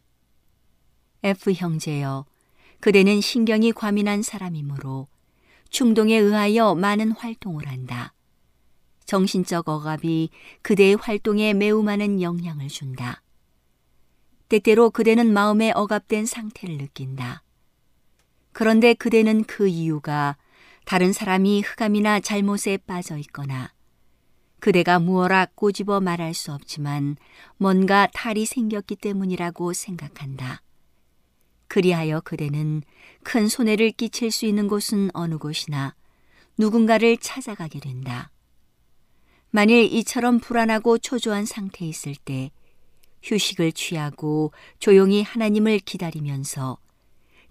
F 1.24 1.52
형제여 1.52 2.26
그대는 2.80 3.20
신경이 3.20 3.74
과민한 3.74 4.22
사람이므로 4.22 5.08
충동에 5.70 6.16
의하여 6.16 6.74
많은 6.74 7.12
활동을 7.12 7.68
한다. 7.68 8.14
정신적 9.08 9.68
억압이 9.68 10.30
그대의 10.62 10.96
활동에 10.96 11.54
매우 11.54 11.82
많은 11.82 12.22
영향을 12.22 12.68
준다. 12.68 13.24
때때로 14.50 14.92
그대는 14.92 15.34
마음에 15.34 15.72
억압된 15.74 16.26
상태를 16.26 16.78
느낀다. 16.78 17.42
그런데 18.52 18.94
그대는 18.94 19.46
그 19.46 19.68
이유가 19.68 20.38
다른 20.86 21.14
사람이 21.14 21.62
흑암이나 21.62 22.20
잘못에 22.20 22.78
빠져 22.86 23.18
있거나 23.18 23.72
그대가 24.60 25.00
무어라 25.00 25.48
꼬집어 25.56 26.02
말할 26.02 26.34
수 26.34 26.52
없지만 26.52 27.16
뭔가 27.58 28.08
탈이 28.14 28.46
생겼기 28.46 28.98
때문이라고 28.98 29.74
생각한다. 29.74 30.62
그리하여 31.68 32.22
그대는 32.22 32.82
큰 33.24 33.48
손해를 33.48 33.92
끼칠 33.92 34.32
수 34.32 34.46
있는 34.46 34.68
곳은 34.68 35.12
어느 35.14 35.38
곳이나 35.38 35.96
누군가를 36.58 37.18
찾아가게 37.18 37.80
된다. 37.80 38.32
만일 39.50 39.92
이처럼 39.92 40.40
불안하고 40.40 40.98
초조한 40.98 41.46
상태에 41.46 41.88
있을 41.88 42.16
때 42.16 42.52
휴식을 43.24 43.72
취하고 43.72 44.52
조용히 44.80 45.24
하나님을 45.24 45.80
기다리면서 45.80 46.78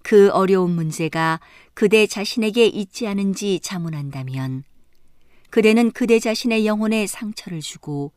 그 0.03 0.31
어려운 0.31 0.71
문제가 0.71 1.41
그대 1.75 2.07
자신에게 2.07 2.67
있지 2.67 3.09
않은지 3.09 3.61
자문한다면 3.61 4.65
그대는 5.51 5.91
그대 5.91 6.19
자신의 6.19 6.67
영혼에 6.67 7.07
상처를 7.07 7.61
주고 7.61 8.13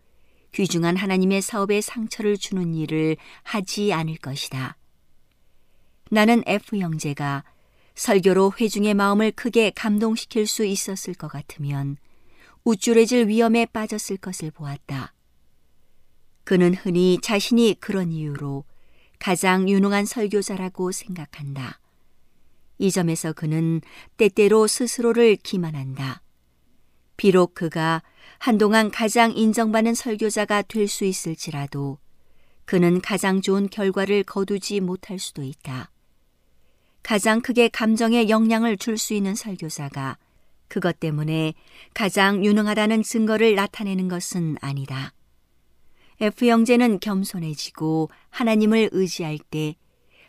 귀중한 0.54 0.98
하나님의 0.98 1.42
사업에 1.42 1.82
상처를 1.82 2.38
주는 2.38 2.74
일을 2.74 3.18
하지 3.44 3.94
않을 3.94 4.18
것이다. 4.18 4.78
나는 6.12 6.44
F 6.48 6.78
형제가 6.78 7.44
설교로 7.96 8.54
회중의 8.60 8.94
마음을 8.94 9.32
크게 9.32 9.72
감동시킬 9.72 10.48
수 10.48 10.66
있었을 10.66 11.14
것 11.14 11.28
같으면 11.28 11.98
우쭐해질 12.64 13.28
위험에 13.28 13.66
빠졌을 13.66 14.18
것을 14.18 14.52
보았다. 14.52 15.14
그는 16.44 16.74
흔히 16.74 17.20
자신이 17.22 17.78
그런 17.80 18.12
이유로 18.12 18.66
가장 19.20 19.70
유능한 19.70 20.06
설교자라고 20.06 20.92
생각한다. 20.92 21.80
이 22.78 22.92
점에서 22.92 23.34
그는 23.34 23.82
때때로 24.18 24.68
스스로를 24.68 25.36
기만한다. 25.36 26.22
비록 27.18 27.54
그가 27.54 28.02
한동안 28.38 28.90
가장 28.90 29.34
인정받는 29.36 29.94
설교자가 29.94 30.62
될 30.62 30.88
수 30.88 31.04
있을지라도 31.04 32.00
그는 32.64 33.02
가장 33.02 33.42
좋은 33.42 33.70
결과를 33.70 34.24
거두지 34.24 34.80
못할 34.80 35.20
수도 35.20 35.44
있다. 35.44 35.92
가장 37.04 37.42
크게 37.42 37.68
감정에 37.68 38.30
영향을 38.30 38.78
줄 38.78 38.98
수 38.98 39.14
있는 39.14 39.36
설교자가 39.36 40.18
그것 40.70 41.00
때문에 41.00 41.54
가장 41.94 42.46
유능하다는 42.46 43.04
증거를 43.04 43.56
나타내는 43.56 44.08
것은 44.08 44.58
아니다. 44.62 45.14
F 46.22 46.46
형제는 46.46 47.00
겸손해지고 47.00 48.10
하나님을 48.30 48.90
의지할 48.92 49.40
때 49.40 49.76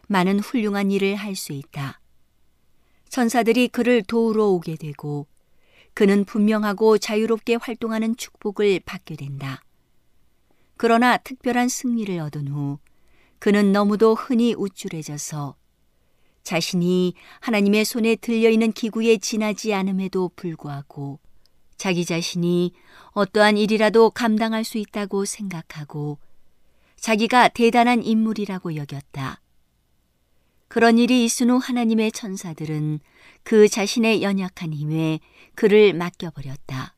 많은 0.08 0.40
훌륭한 0.40 0.90
일을 0.90 1.14
할 1.14 1.36
수 1.36 1.52
있다. 1.52 2.00
천사들이 3.08 3.68
그를 3.68 4.02
도우러 4.02 4.46
오게 4.46 4.76
되고 4.76 5.26
그는 5.94 6.24
분명하고 6.24 6.98
자유롭게 6.98 7.56
활동하는 7.56 8.16
축복을 8.16 8.80
받게 8.84 9.16
된다. 9.16 9.62
그러나 10.76 11.16
특별한 11.16 11.68
승리를 11.68 12.18
얻은 12.18 12.48
후 12.48 12.78
그는 13.38 13.72
너무도 13.72 14.14
흔히 14.14 14.54
우쭐해져서 14.56 15.56
자신이 16.42 17.14
하나님의 17.40 17.84
손에 17.84 18.16
들려있는 18.16 18.72
기구에 18.72 19.18
지나지 19.18 19.74
않음에도 19.74 20.30
불구하고 20.36 21.18
자기 21.76 22.04
자신이 22.04 22.72
어떠한 23.12 23.56
일이라도 23.56 24.10
감당할 24.10 24.64
수 24.64 24.78
있다고 24.78 25.24
생각하고 25.24 26.18
자기가 26.96 27.48
대단한 27.48 28.02
인물이라고 28.02 28.76
여겼다. 28.76 29.40
그런 30.68 30.98
일이 30.98 31.24
있은 31.24 31.50
후 31.50 31.56
하나님의 31.56 32.12
천사들은 32.12 33.00
그 33.42 33.68
자신의 33.68 34.22
연약한 34.22 34.72
힘에 34.72 35.20
그를 35.54 35.94
맡겨버렸다. 35.94 36.94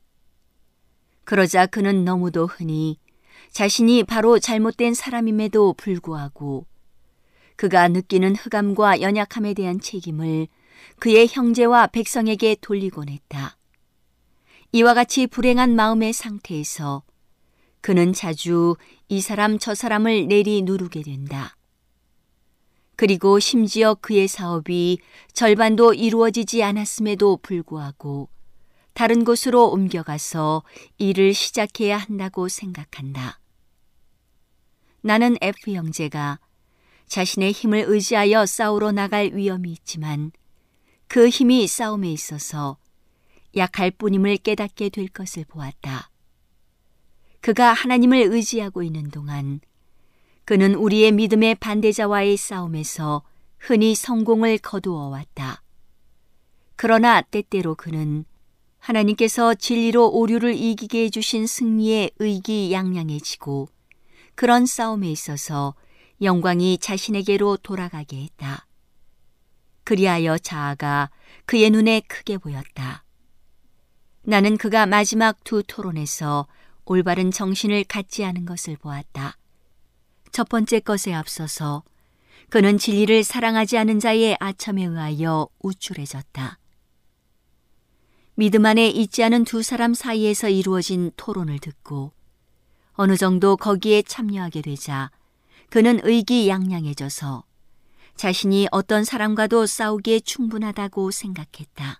그러자 1.23 1.65
그는 1.65 2.03
너무도 2.03 2.45
흔히 2.45 2.99
자신이 3.51 4.03
바로 4.03 4.39
잘못된 4.39 4.93
사람임에도 4.93 5.73
불구하고 5.73 6.67
그가 7.55 7.87
느끼는 7.87 8.35
흑암과 8.35 9.01
연약함에 9.01 9.53
대한 9.53 9.79
책임을 9.79 10.47
그의 10.99 11.27
형제와 11.27 11.87
백성에게 11.87 12.57
돌리곤 12.61 13.09
했다. 13.09 13.57
이와 14.71 14.93
같이 14.93 15.27
불행한 15.27 15.75
마음의 15.75 16.13
상태에서 16.13 17.03
그는 17.81 18.13
자주 18.13 18.75
이 19.07 19.21
사람 19.21 19.59
저 19.59 19.75
사람을 19.75 20.27
내리 20.27 20.61
누르게 20.61 21.03
된다. 21.03 21.55
그리고 22.95 23.39
심지어 23.39 23.95
그의 23.95 24.27
사업이 24.27 24.99
절반도 25.33 25.93
이루어지지 25.93 26.63
않았음에도 26.63 27.39
불구하고 27.41 28.29
다른 28.93 29.23
곳으로 29.23 29.69
옮겨가서 29.69 30.63
일을 30.97 31.33
시작해야 31.33 31.97
한다고 31.97 32.47
생각한다. 32.47 33.39
나는 35.01 35.35
F 35.41 35.71
형제가 35.71 36.39
자신의 37.07 37.51
힘을 37.51 37.85
의지하여 37.87 38.45
싸우러 38.45 38.91
나갈 38.91 39.31
위험이 39.33 39.71
있지만 39.71 40.31
그 41.07 41.29
힘이 41.29 41.67
싸움에 41.67 42.11
있어서 42.11 42.77
약할 43.55 43.91
뿐임을 43.91 44.37
깨닫게 44.37 44.89
될 44.89 45.07
것을 45.07 45.45
보았다. 45.45 46.09
그가 47.41 47.73
하나님을 47.73 48.17
의지하고 48.31 48.83
있는 48.83 49.11
동안 49.11 49.59
그는 50.45 50.75
우리의 50.75 51.11
믿음의 51.11 51.55
반대자와의 51.55 52.37
싸움에서 52.37 53.23
흔히 53.59 53.95
성공을 53.95 54.57
거두어 54.57 55.07
왔다. 55.07 55.61
그러나 56.75 57.21
때때로 57.21 57.75
그는 57.75 58.25
하나님께서 58.79 59.53
진리로 59.53 60.09
오류를 60.09 60.55
이기게 60.55 61.05
해주신 61.05 61.47
승리에 61.47 62.11
의기양양해지고 62.19 63.69
그런 64.35 64.65
싸움에 64.65 65.09
있어서 65.09 65.75
영광이 66.23 66.77
자신에게로 66.79 67.57
돌아가게 67.57 68.23
했다. 68.23 68.65
그리하여 69.83 70.37
자아가 70.37 71.09
그의 71.45 71.69
눈에 71.69 72.01
크게 72.01 72.37
보였다. 72.37 73.03
나는 74.23 74.57
그가 74.57 74.85
마지막 74.85 75.43
두 75.43 75.63
토론에서 75.63 76.47
올바른 76.85 77.31
정신을 77.31 77.83
갖지 77.83 78.23
않은 78.23 78.45
것을 78.45 78.77
보았다. 78.77 79.37
첫 80.31 80.47
번째 80.49 80.79
것에 80.79 81.13
앞서서 81.13 81.83
그는 82.49 82.77
진리를 82.77 83.23
사랑하지 83.23 83.77
않은 83.77 83.99
자의 83.99 84.37
아첨에 84.39 84.83
의하여 84.83 85.47
우쭐해졌다. 85.59 86.59
믿음 88.35 88.65
안에 88.65 88.87
있지 88.87 89.23
않은 89.23 89.43
두 89.43 89.61
사람 89.61 89.93
사이에서 89.93 90.49
이루어진 90.49 91.11
토론을 91.17 91.59
듣고 91.59 92.13
어느 92.93 93.17
정도 93.17 93.57
거기에 93.57 94.01
참여하게 94.01 94.61
되자 94.61 95.11
그는 95.73 95.99
의기양양해져서 96.03 97.45
자신이 98.15 98.67
어떤 98.71 99.03
사람과도 99.03 99.65
싸우기에 99.65 100.19
충분하다고 100.19 101.09
생각했다. 101.09 101.99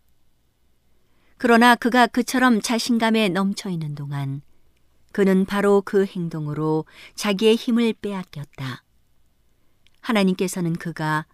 그러나 1.37 1.73
그가 1.73 2.05
그처럼 2.05 2.61
자신감에 2.61 3.29
넘쳐 3.29 3.71
있는 3.71 3.95
동안 3.95 4.43
그는 5.11 5.45
바로 5.45 5.81
그 5.83 6.05
행동으로 6.05 6.85
자기의 7.15 7.55
힘을 7.55 7.95
빼앗겼다. 7.99 8.83
하나님께서는 10.01 10.73
그가 10.73 11.25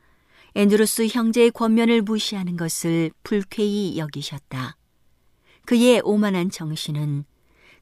앤드루스 0.56 1.08
형제의 1.08 1.52
권면을 1.52 2.04
무시하는 2.04 2.56
것을 2.56 3.12
불쾌히 3.22 3.98
여기셨다. 3.98 4.78
그의 5.66 6.00
오만한 6.06 6.52
정신은 6.52 7.26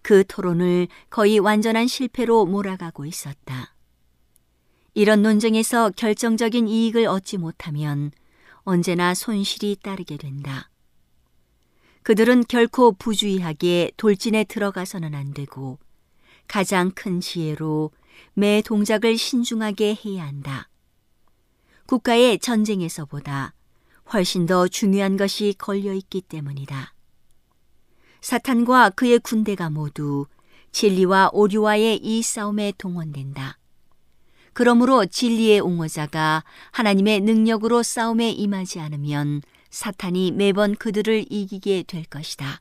그 0.01 0.23
토론을 0.25 0.87
거의 1.11 1.37
완전한 1.37 1.85
실패로 1.85 2.47
몰아가고 2.47 3.05
있었다. 3.05 3.76
이런 4.97 5.21
논쟁에서 5.21 5.91
결정적인 5.91 6.67
이익을 6.67 7.05
얻지 7.05 7.37
못하면 7.37 8.09
언제나 8.63 9.13
손실이 9.13 9.77
따르게 9.83 10.17
된다. 10.17 10.71
그들은 12.01 12.45
결코 12.45 12.93
부주의하게 12.93 13.91
돌진에 13.95 14.45
들어가서는 14.45 15.13
안 15.13 15.35
되고 15.35 15.77
가장 16.47 16.89
큰 16.95 17.21
지혜로 17.21 17.91
매 18.33 18.63
동작을 18.63 19.19
신중하게 19.19 19.99
해야 20.03 20.25
한다. 20.25 20.67
국가의 21.85 22.39
전쟁에서보다 22.39 23.53
훨씬 24.11 24.47
더 24.47 24.67
중요한 24.67 25.15
것이 25.15 25.53
걸려 25.59 25.93
있기 25.93 26.21
때문이다. 26.21 26.95
사탄과 28.21 28.89
그의 28.89 29.19
군대가 29.19 29.69
모두 29.69 30.25
진리와 30.71 31.29
오류와의 31.33 31.97
이 31.97 32.23
싸움에 32.23 32.73
동원된다. 32.79 33.59
그러므로 34.57 35.05
진리의 35.05 35.59
옹호자가 35.59 36.43
하나님의 36.71 37.21
능력으로 37.21 37.83
싸움에 37.83 38.31
임하지 38.31 38.79
않으면 38.79 39.43
사탄이 39.69 40.31
매번 40.31 40.75
그들을 40.75 41.27
이기게 41.29 41.83
될 41.83 42.05
것이다. 42.05 42.59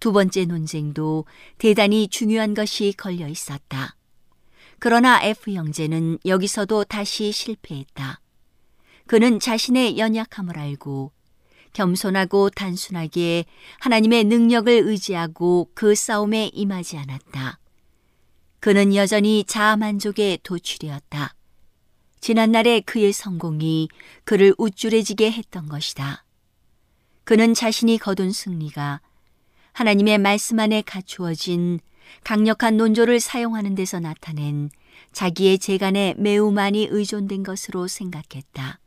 두 0.00 0.12
번째 0.12 0.46
논쟁도 0.46 1.26
대단히 1.58 2.08
중요한 2.08 2.54
것이 2.54 2.94
걸려 2.96 3.28
있었다. 3.28 3.96
그러나 4.78 5.22
F 5.22 5.52
형제는 5.52 6.20
여기서도 6.24 6.84
다시 6.84 7.32
실패했다. 7.32 8.22
그는 9.06 9.40
자신의 9.40 9.98
연약함을 9.98 10.58
알고 10.58 11.12
겸손하고 11.74 12.48
단순하게 12.48 13.44
하나님의 13.80 14.24
능력을 14.24 14.72
의지하고 14.72 15.68
그 15.74 15.94
싸움에 15.94 16.46
임하지 16.54 16.96
않았다. 16.96 17.58
그는 18.60 18.94
여전히 18.94 19.44
자아만족에 19.44 20.38
도취되었다. 20.42 21.34
지난날의 22.20 22.82
그의 22.82 23.12
성공이 23.12 23.88
그를 24.24 24.54
우쭐해지게 24.58 25.30
했던 25.30 25.68
것이다. 25.68 26.24
그는 27.24 27.54
자신이 27.54 27.98
거둔 27.98 28.32
승리가 28.32 29.00
하나님의 29.72 30.18
말씀 30.18 30.58
안에 30.58 30.82
갖추어진 30.82 31.78
강력한 32.24 32.76
논조를 32.76 33.20
사용하는 33.20 33.74
데서 33.74 34.00
나타낸 34.00 34.70
자기의 35.12 35.58
재간에 35.58 36.14
매우 36.18 36.50
많이 36.50 36.88
의존된 36.90 37.42
것으로 37.44 37.86
생각했다. 37.86 38.80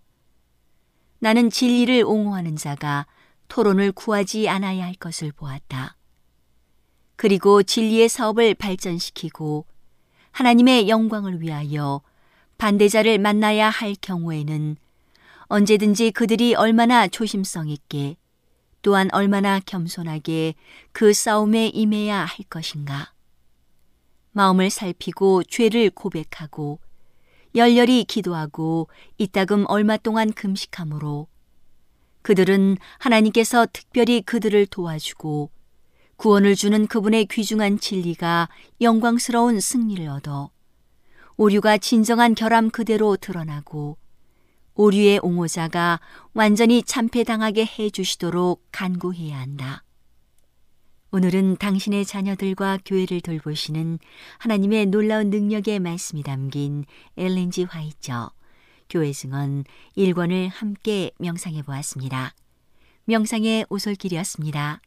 나는 1.20 1.50
진리를 1.50 2.04
옹호하는 2.04 2.56
자가 2.56 3.06
토론을 3.48 3.92
구하지 3.92 4.50
않아야 4.50 4.86
할 4.86 4.96
것을 4.96 5.32
보았다. 5.32 5.96
그리고 7.22 7.62
진리의 7.62 8.10
사업을 8.10 8.56
발전시키고 8.56 9.68
하나님의 10.32 10.90
영광을 10.90 11.40
위하여 11.40 12.02
반대자를 12.58 13.20
만나야 13.20 13.70
할 13.70 13.94
경우에는 13.94 14.76
언제든지 15.44 16.10
그들이 16.10 16.56
얼마나 16.56 17.08
조심성 17.08 17.70
있게 17.70 18.16
또한 18.82 19.08
얼마나 19.12 19.60
겸손하게 19.60 20.56
그 20.94 21.14
싸움에 21.14 21.68
임해야 21.68 22.26
할 22.26 22.38
것인가. 22.50 23.14
마음을 24.32 24.72
살피고 24.72 25.44
죄를 25.44 25.92
고백하고 25.92 26.80
열렬히 27.54 28.04
기도하고 28.04 28.88
이따금 29.20 29.66
얼마 29.68 29.98
동안 29.98 30.34
금식함으로 30.34 31.28
그들은 32.24 32.78
하나님께서 32.98 33.68
특별히 33.72 34.24
그들을 34.24 34.66
도와주고 34.66 35.52
구원을 36.22 36.56
주는 36.56 36.86
그분의 36.86 37.26
귀중한 37.26 37.80
진리가 37.80 38.48
영광스러운 38.80 39.60
승리를 39.60 40.08
얻어 40.08 40.52
오류가 41.36 41.80
진정한 41.80 42.36
결함 42.36 42.70
그대로 42.70 43.18
드러나고 43.18 43.98
오류의 44.76 45.22
옹호자가 45.24 46.00
완전히 46.36 46.84
참패당하게 46.84 47.66
해 47.66 47.90
주시도록 47.90 48.64
간구해야 48.72 49.36
한다. 49.40 49.84
오늘은 51.10 51.58
당신의 51.58 52.06
자녀들과 52.06 52.78
교회를 52.86 53.22
돌보시는 53.22 53.98
하나님의 54.38 54.86
놀라운 54.86 55.32
능력의 55.32 55.80
말씀이 55.80 56.22
담긴 56.22 56.86
엘렌지 57.18 57.64
화이처 57.64 58.30
교회 58.92 59.12
증언 59.12 59.64
1권을 59.98 60.52
함께 60.54 61.10
명상해 61.18 61.64
보았습니다. 61.64 62.36
명상의 63.06 63.66
오솔길이었습니다. 63.70 64.82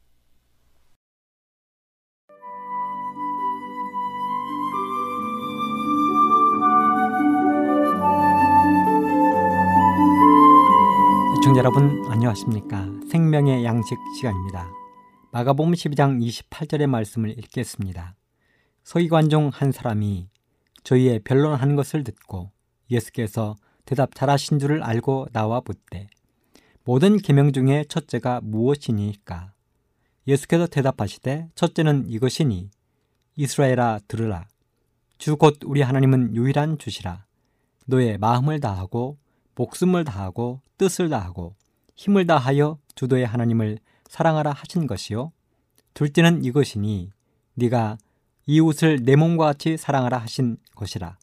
시청자 11.45 11.59
여러분 11.59 12.03
안녕하십니까? 12.09 12.89
생명의 13.11 13.63
양식 13.63 13.95
시간입니다. 14.17 14.67
마가복음 15.31 15.73
12장 15.73 16.19
28절의 16.19 16.87
말씀을 16.87 17.37
읽겠습니다. 17.37 18.15
서기관 18.83 19.29
중 19.29 19.51
한 19.53 19.71
사람이 19.71 20.27
저희의 20.83 21.19
변론하는 21.19 21.75
것을 21.75 22.03
듣고 22.03 22.49
예수께서 22.89 23.55
대답 23.85 24.15
잘하신 24.15 24.57
줄을 24.57 24.81
알고 24.81 25.27
나와 25.33 25.61
묻되 25.63 26.07
모든 26.83 27.17
계명 27.17 27.53
중에 27.53 27.85
첫째가 27.89 28.41
무엇이니까? 28.41 29.53
예수께서 30.27 30.65
대답하시되 30.65 31.49
첫째는 31.53 32.09
이것이니 32.09 32.71
이스라엘아 33.35 33.99
들으라. 34.07 34.47
주 35.19 35.35
곧 35.35 35.59
우리 35.63 35.83
하나님은 35.83 36.35
유일한 36.35 36.79
주시라. 36.79 37.23
너의 37.85 38.17
마음을 38.17 38.59
다하고 38.59 39.19
목숨을 39.55 40.03
다하고 40.03 40.61
뜻을 40.77 41.09
다하고 41.09 41.55
힘을 41.95 42.27
다하여 42.27 42.77
주도의 42.95 43.25
하나님을 43.25 43.79
사랑하라 44.09 44.51
하신 44.51 44.87
것이요. 44.87 45.31
둘째는 45.93 46.43
이것이니 46.43 47.09
네가 47.55 47.97
이웃을 48.45 49.03
내 49.03 49.15
몸과 49.15 49.45
같이 49.45 49.77
사랑하라 49.77 50.17
하신 50.19 50.57
것이라. 50.75 51.17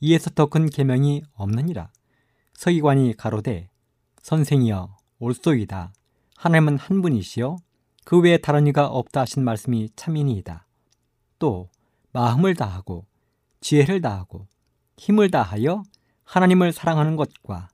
이에서 0.00 0.30
더 0.30 0.46
큰 0.46 0.70
계명이 0.70 1.22
없느니라. 1.34 1.90
서기관이 2.54 3.16
가로되 3.16 3.68
선생이여 4.22 4.96
올소이다. 5.18 5.92
하나님은 6.36 6.78
한 6.78 7.02
분이시요 7.02 7.56
그 8.04 8.20
외에 8.20 8.38
다른 8.38 8.66
이가 8.66 8.86
없다 8.86 9.22
하신 9.22 9.44
말씀이 9.44 9.90
참이니이다. 9.96 10.66
또 11.38 11.68
마음을 12.12 12.54
다하고 12.54 13.06
지혜를 13.60 14.00
다하고 14.00 14.46
힘을 14.96 15.30
다하여 15.30 15.82
하나님을 16.24 16.72
사랑하는 16.72 17.16
것과 17.16 17.68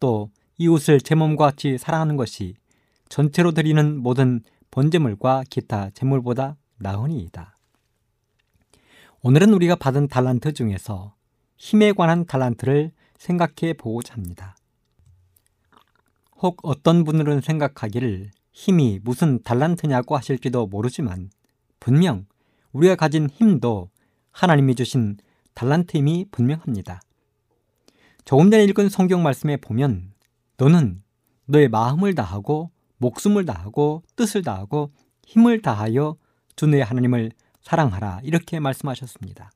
또 0.00 0.30
이웃을 0.58 1.00
제 1.00 1.14
몸과 1.14 1.46
같이 1.46 1.78
사랑하는 1.78 2.16
것이 2.16 2.54
전체로 3.08 3.52
드리는 3.52 3.96
모든 3.96 4.42
번제물과 4.70 5.44
기타 5.50 5.90
제물보다 5.90 6.56
나으니이다. 6.78 7.56
오늘은 9.22 9.54
우리가 9.54 9.76
받은 9.76 10.08
달란트 10.08 10.52
중에서 10.52 11.14
힘에 11.56 11.92
관한 11.92 12.26
달란트를 12.26 12.92
생각해 13.16 13.74
보고자 13.78 14.14
합니다. 14.14 14.56
혹 16.36 16.58
어떤 16.62 17.04
분들은 17.04 17.40
생각하기를 17.40 18.30
힘이 18.52 19.00
무슨 19.02 19.42
달란트냐고 19.42 20.16
하실지도 20.16 20.66
모르지만 20.66 21.30
분명 21.80 22.26
우리가 22.72 22.96
가진 22.96 23.30
힘도 23.30 23.88
하나님이 24.30 24.74
주신 24.74 25.16
달란트임이 25.54 26.26
분명합니다. 26.30 27.00
조금 28.24 28.50
전에 28.50 28.64
읽은 28.64 28.88
성경 28.88 29.22
말씀에 29.22 29.58
보면 29.58 30.12
너는 30.56 31.02
너의 31.46 31.68
마음을 31.68 32.14
다하고 32.14 32.70
목숨을 32.96 33.44
다하고 33.44 34.02
뜻을 34.16 34.42
다하고 34.42 34.92
힘을 35.26 35.60
다하여 35.60 36.16
주 36.56 36.66
너의 36.66 36.84
하나님을 36.84 37.32
사랑하라 37.60 38.20
이렇게 38.22 38.60
말씀하셨습니다. 38.60 39.50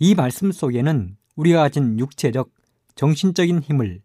이 0.00 0.14
말씀 0.14 0.50
속에는 0.50 1.16
우리가 1.36 1.62
가진 1.62 1.98
육체적, 1.98 2.50
정신적인 2.96 3.60
힘을 3.60 4.00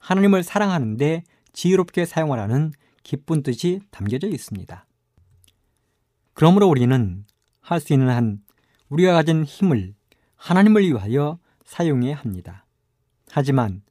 하나님을 0.00 0.42
사랑하는데 0.42 1.22
지혜롭게 1.52 2.04
사용하라는 2.04 2.72
기쁜 3.02 3.42
뜻이 3.42 3.80
담겨져 3.90 4.28
있습니다. 4.28 4.86
그러므로 6.34 6.68
우리는 6.68 7.24
할 7.60 7.80
수 7.80 7.92
있는 7.92 8.08
한 8.08 8.40
우리가 8.88 9.12
가진 9.12 9.44
힘을 9.44 9.94
하나님을 10.36 10.82
위하여 10.82 11.38
사용해야 11.64 12.16
합니다. 12.16 12.64
하지만 13.30 13.82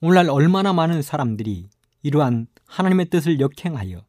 오늘날 0.00 0.30
얼마나 0.30 0.72
많은 0.72 1.02
사람들이 1.02 1.68
이러한 2.02 2.46
하나님의 2.66 3.10
뜻을 3.10 3.40
역행하여 3.40 4.04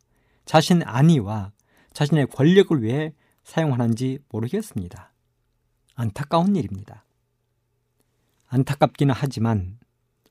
자신 0.45 0.82
안위와 0.84 1.51
자신의 1.93 2.28
권력을 2.28 2.82
위해 2.82 3.13
사용하는지 3.43 4.20
모르겠습니다. 4.30 5.11
안타까운 5.95 6.55
일입니다. 6.55 7.05
안타깝기는 8.47 9.13
하지만 9.17 9.80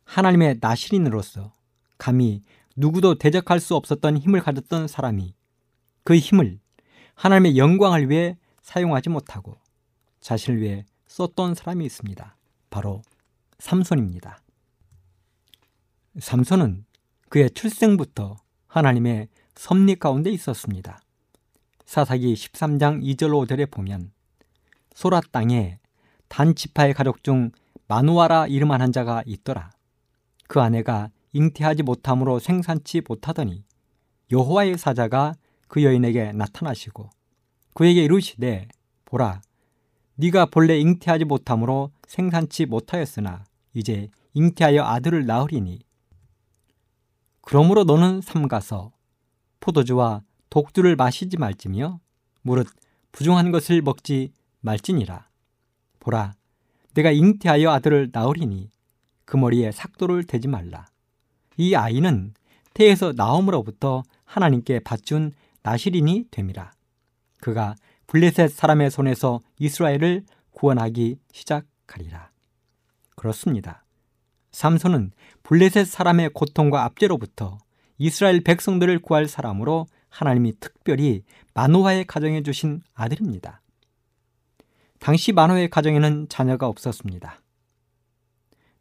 하나님의 0.05 0.59
나시린으로서 0.61 1.53
감히 1.99 2.43
누구도 2.76 3.18
대적할 3.18 3.61
수 3.61 3.74
없었던 3.74 4.18
힘을 4.18 4.41
가졌던 4.41 4.89
사람이 4.89 5.34
그 6.05 6.16
힘을 6.16 6.59
하나님의 7.14 7.59
영광을 7.59 8.09
위해 8.09 8.39
사용하지 8.62 9.11
못하고 9.11 9.57
자신을 10.20 10.61
위해 10.61 10.86
썼던 11.09 11.55
사람이 11.55 11.84
있습니다. 11.84 12.36
바로 12.70 13.03
삼손입니다. 13.59 14.41
삼손은 16.19 16.85
그의 17.29 17.51
출생부터 17.51 18.37
하나님의 18.67 19.29
섭리 19.55 19.97
가운데 19.97 20.31
있었습니다. 20.31 21.01
사사기 21.85 22.35
13장 22.35 23.03
2절 23.03 23.31
5절에 23.31 23.71
보면 23.71 24.13
소라 24.95 25.21
땅에 25.33 25.79
단 26.29 26.55
지파의 26.55 26.95
가족 26.95 27.25
중 27.25 27.51
마누아라 27.89 28.47
이름한 28.47 28.81
한 28.81 28.93
자가 28.93 29.23
있더라. 29.27 29.71
그 30.47 30.61
아내가 30.61 31.11
잉태하지 31.33 31.83
못함으로 31.83 32.39
생산치 32.39 33.03
못하더니 33.07 33.65
여호와의 34.31 34.79
사자가 34.79 35.35
그 35.67 35.83
여인에게 35.83 36.33
나타나시고 36.33 37.11
그에게 37.75 38.05
이르시되 38.05 38.69
보라 39.05 39.43
네가 40.17 40.47
본래 40.47 40.79
잉태하지 40.79 41.25
못함으로 41.25 41.93
생산치 42.07 42.67
못하였으나 42.67 43.45
이제 43.75 44.09
잉태하여 44.35 44.83
아들을 44.83 45.27
낳으리니. 45.27 45.81
그러므로 47.41 47.85
너는 47.85 48.21
삼가서 48.21 48.93
포도주와 49.61 50.23
독주를 50.51 50.97
마시지 50.97 51.37
말지며 51.37 52.01
무릇 52.43 52.69
부정한 53.12 53.51
것을 53.51 53.83
먹지 53.83 54.33
말지니라. 54.61 55.29
보라 56.01 56.35
내가 56.95 57.11
잉태하여 57.11 57.71
아들을 57.71 58.11
낳으리니 58.12 58.71
그 59.25 59.37
머리에 59.37 59.73
삭도를 59.73 60.25
대지 60.25 60.49
말라. 60.49 60.87
이 61.57 61.75
아이는 61.75 62.35
태에서 62.75 63.12
나옴으로부터 63.14 64.03
하나님께 64.25 64.81
받준 64.81 65.33
나시린이 65.62 66.27
됨이라. 66.31 66.73
그가 67.41 67.75
블레셋 68.07 68.51
사람의 68.51 68.91
손에서 68.91 69.41
이스라엘을 69.59 70.25
구원하기 70.53 71.19
시작하리라 71.33 72.31
그렇습니다 73.19 73.85
삼손은 74.53 75.11
블레셋 75.43 75.87
사람의 75.87 76.31
고통과 76.31 76.85
압제로부터 76.85 77.59
이스라엘 77.99 78.41
백성들을 78.43 79.01
구할 79.01 79.27
사람으로 79.27 79.87
하나님이 80.09 80.55
특별히 80.61 81.25
마노아의 81.53 82.07
가정에 82.07 82.43
주신 82.43 82.81
아들입니다. 82.95 83.61
당시 85.01 85.33
마노아의 85.33 85.69
가정에는 85.69 86.29
자녀가 86.29 86.66
없었습니다. 86.69 87.41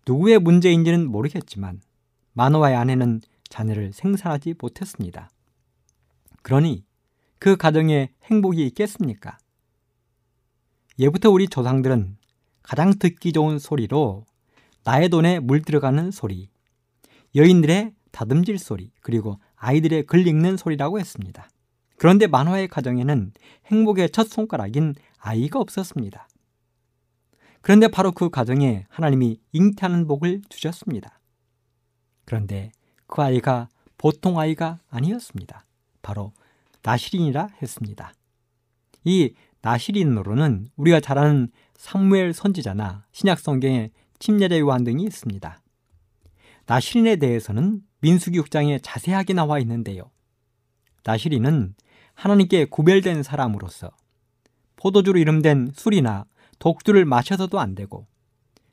누구의 0.08 0.40
문제인지는 0.40 1.10
모르겠지만 1.10 1.82
마노아의 2.34 2.76
아내는 2.76 3.22
자녀를 3.50 3.92
생산하지 3.92 4.56
못했습니다. 4.60 5.30
그러니 6.44 6.86
그 7.40 7.58
가정에 7.58 8.12
행복이 8.24 8.66
있겠습니까? 8.68 9.38
예부터 11.00 11.30
우리 11.30 11.48
조상들은 11.48 12.16
가장 12.68 12.99
듣기 12.99 13.32
좋은 13.32 13.59
소리로 13.59 14.26
나의 14.84 15.07
돈에 15.07 15.39
물 15.39 15.61
들어가는 15.61 16.11
소리, 16.11 16.49
여인들의 17.34 17.93
다듬질 18.11 18.59
소리, 18.59 18.91
그리고 18.99 19.39
아이들의 19.55 20.05
글 20.05 20.28
읽는 20.28 20.57
소리라고 20.57 20.99
했습니다. 20.99 21.47
그런데 21.95 22.28
만화의 22.28 22.68
가정에는 22.68 23.32
행복의 23.68 24.09
첫 24.09 24.28
손가락인 24.28 24.95
아이가 25.18 25.59
없었습니다. 25.59 26.28
그런데 27.61 27.88
바로 27.88 28.11
그 28.11 28.30
가정에 28.30 28.86
하나님이 28.89 29.39
잉태하는 29.53 30.05
복을 30.05 30.41
주셨습니다. 30.49 31.22
그런데 32.26 32.74
그 33.07 33.22
아이가 33.22 33.70
보통 33.97 34.39
아이가 34.39 34.78
아니었습니다. 34.89 35.65
바로 36.01 36.34
나시린이라 36.84 37.47
했습니다. 37.61 38.11
이 39.05 39.34
나시린으로는 39.61 40.68
우리가 40.76 40.99
잘 40.99 41.18
아는 41.18 41.49
사무엘 41.78 42.34
선지자나 42.34 43.06
신약 43.12 43.40
성경의 43.40 43.92
침례자 44.20 44.60
요한 44.60 44.84
등이 44.84 45.04
있습니다. 45.04 45.62
나시린에 46.66 47.16
대해서는 47.18 47.82
민수기 48.02 48.40
6장에 48.42 48.80
자세하게 48.84 49.34
나와 49.34 49.60
있는데요. 49.60 50.12
나시린은 51.06 51.76
하나님께 52.16 52.66
구별된 52.66 53.24
사람으로서 53.24 53.92
포도주로 54.76 55.20
이름된 55.20 55.72
술이나 55.74 56.26
독주를 56.60 57.06
마셔서도 57.06 57.60
안 57.60 57.76
되고 57.76 58.08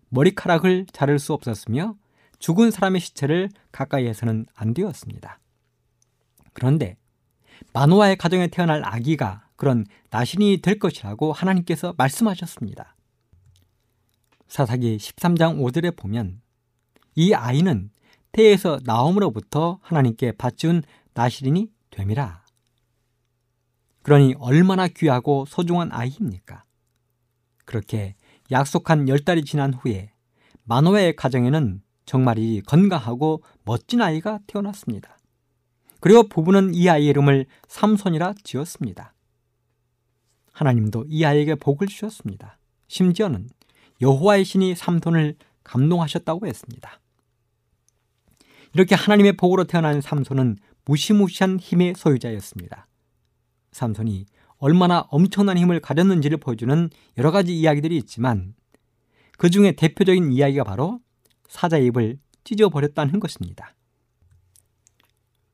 머리카락을 0.08 0.86
자를 0.92 1.18
수 1.18 1.34
없었으며 1.34 1.96
죽은 2.38 2.70
사람의 2.70 3.00
시체를 3.00 3.50
가까이에서는 3.70 4.46
안 4.54 4.74
되었습니다. 4.74 5.38
그런데 6.52 6.96
마노아의 7.72 8.16
가정에 8.16 8.48
태어날 8.48 8.82
아기가 8.84 9.46
그런 9.56 9.86
나신이 10.10 10.58
될 10.62 10.78
것이라고 10.78 11.32
하나님께서 11.32 11.94
말씀하셨습니다. 11.96 12.93
사사기 14.48 14.96
13장 14.96 15.58
5절에 15.58 15.96
보면 15.96 16.40
이 17.14 17.32
아이는 17.32 17.90
태에서 18.32 18.78
나옴으로부터 18.84 19.78
하나님께 19.82 20.32
바치운 20.32 20.82
나시린이 21.14 21.70
됨이라. 21.90 22.44
그러니 24.02 24.34
얼마나 24.38 24.88
귀하고 24.88 25.46
소중한 25.46 25.90
아이입니까? 25.92 26.64
그렇게 27.64 28.16
약속한 28.50 29.08
열 29.08 29.20
달이 29.20 29.44
지난 29.44 29.72
후에 29.72 30.12
마노의 30.64 31.16
가정에는 31.16 31.82
정말이 32.04 32.62
건강하고 32.66 33.42
멋진 33.64 34.02
아이가 34.02 34.40
태어났습니다. 34.46 35.16
그리고 36.00 36.28
부부는 36.28 36.74
이 36.74 36.88
아이의 36.88 37.08
이름을 37.08 37.46
삼손이라 37.66 38.34
지었습니다. 38.42 39.14
하나님도 40.52 41.06
이 41.08 41.24
아이에게 41.24 41.54
복을 41.54 41.86
주셨습니다. 41.86 42.58
심지어는 42.88 43.48
여호와의 44.00 44.44
신이 44.44 44.74
삼손을 44.74 45.36
감동하셨다고 45.62 46.46
했습니다. 46.46 47.00
이렇게 48.74 48.94
하나님의 48.94 49.36
복으로 49.36 49.64
태어난 49.64 50.00
삼손은 50.00 50.58
무시무시한 50.84 51.58
힘의 51.58 51.94
소유자였습니다. 51.96 52.86
삼손이 53.72 54.26
얼마나 54.58 55.00
엄청난 55.10 55.58
힘을 55.58 55.80
가졌는지를 55.80 56.38
보여주는 56.38 56.90
여러 57.18 57.30
가지 57.30 57.56
이야기들이 57.58 57.96
있지만 57.98 58.54
그 59.36 59.50
중에 59.50 59.72
대표적인 59.72 60.32
이야기가 60.32 60.64
바로 60.64 61.00
사자의 61.48 61.86
입을 61.86 62.18
찢어버렸다는 62.44 63.20
것입니다. 63.20 63.74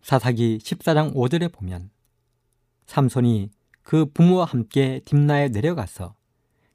사사기 0.02 0.58
14장 0.58 1.14
5절에 1.14 1.52
보면 1.52 1.90
삼손이 2.86 3.50
그 3.82 4.06
부모와 4.06 4.44
함께 4.44 5.00
딥나에 5.04 5.48
내려가서 5.48 6.14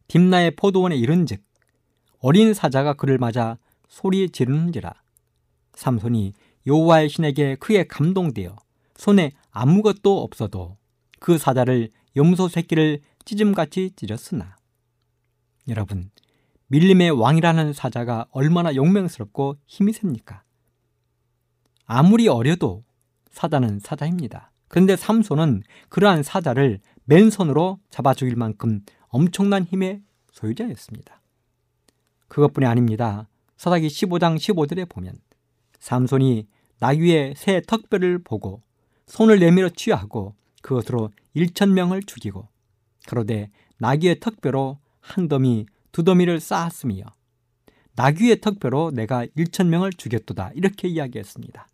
딥나의 0.07 0.55
포도원에 0.55 0.95
이른즉 0.95 1.44
어린 2.27 2.55
사자가 2.55 2.93
그를 2.93 3.19
맞아 3.19 3.59
소리 3.87 4.31
지르는지라 4.31 4.95
삼손이 5.75 6.33
여호와의 6.65 7.07
신에게 7.07 7.53
크게 7.57 7.85
감동되어 7.85 8.55
손에 8.95 9.31
아무것도 9.51 10.23
없어도 10.23 10.75
그 11.19 11.37
사자를 11.37 11.89
염소 12.15 12.47
새끼를 12.47 13.01
찢음같이 13.25 13.91
찢었으나 13.95 14.55
여러분 15.67 16.09
밀림의 16.65 17.11
왕이라는 17.11 17.73
사자가 17.73 18.25
얼마나 18.31 18.73
용맹스럽고 18.73 19.57
힘이 19.67 19.93
셉니까? 19.93 20.41
아무리 21.85 22.27
어려도 22.27 22.83
사자는 23.29 23.77
사자입니다. 23.77 24.51
그런데 24.67 24.95
삼손은 24.95 25.61
그러한 25.89 26.23
사자를 26.23 26.79
맨손으로 27.03 27.77
잡아 27.91 28.15
죽일 28.15 28.35
만큼 28.35 28.81
엄청난 29.09 29.63
힘의 29.63 30.01
소유자였습니다. 30.31 31.21
그것뿐이 32.35 32.65
아닙니다. 32.65 33.29
사사기 33.55 33.87
15장 33.87 34.35
15절에 34.35 34.89
보면 34.89 35.15
삼손이 35.79 36.49
나귀의 36.79 37.35
새 37.37 37.61
턱뼈를 37.61 38.19
보고 38.25 38.61
손을 39.07 39.39
내밀어 39.39 39.69
취하고 39.69 40.35
그것으로 40.61 41.11
1천 41.33 41.71
명을 41.71 42.03
죽이고 42.03 42.45
그러되 43.07 43.51
나귀의 43.77 44.19
턱뼈로 44.19 44.79
한 44.99 45.29
더미 45.29 45.65
두 45.93 46.03
더미를 46.03 46.41
쌓았으며 46.41 47.05
나귀의 47.95 48.41
턱뼈로 48.41 48.91
내가 48.91 49.25
1천 49.27 49.67
명을 49.67 49.93
죽였도다 49.93 50.51
이렇게 50.55 50.89
이야기했습니다. 50.89 51.69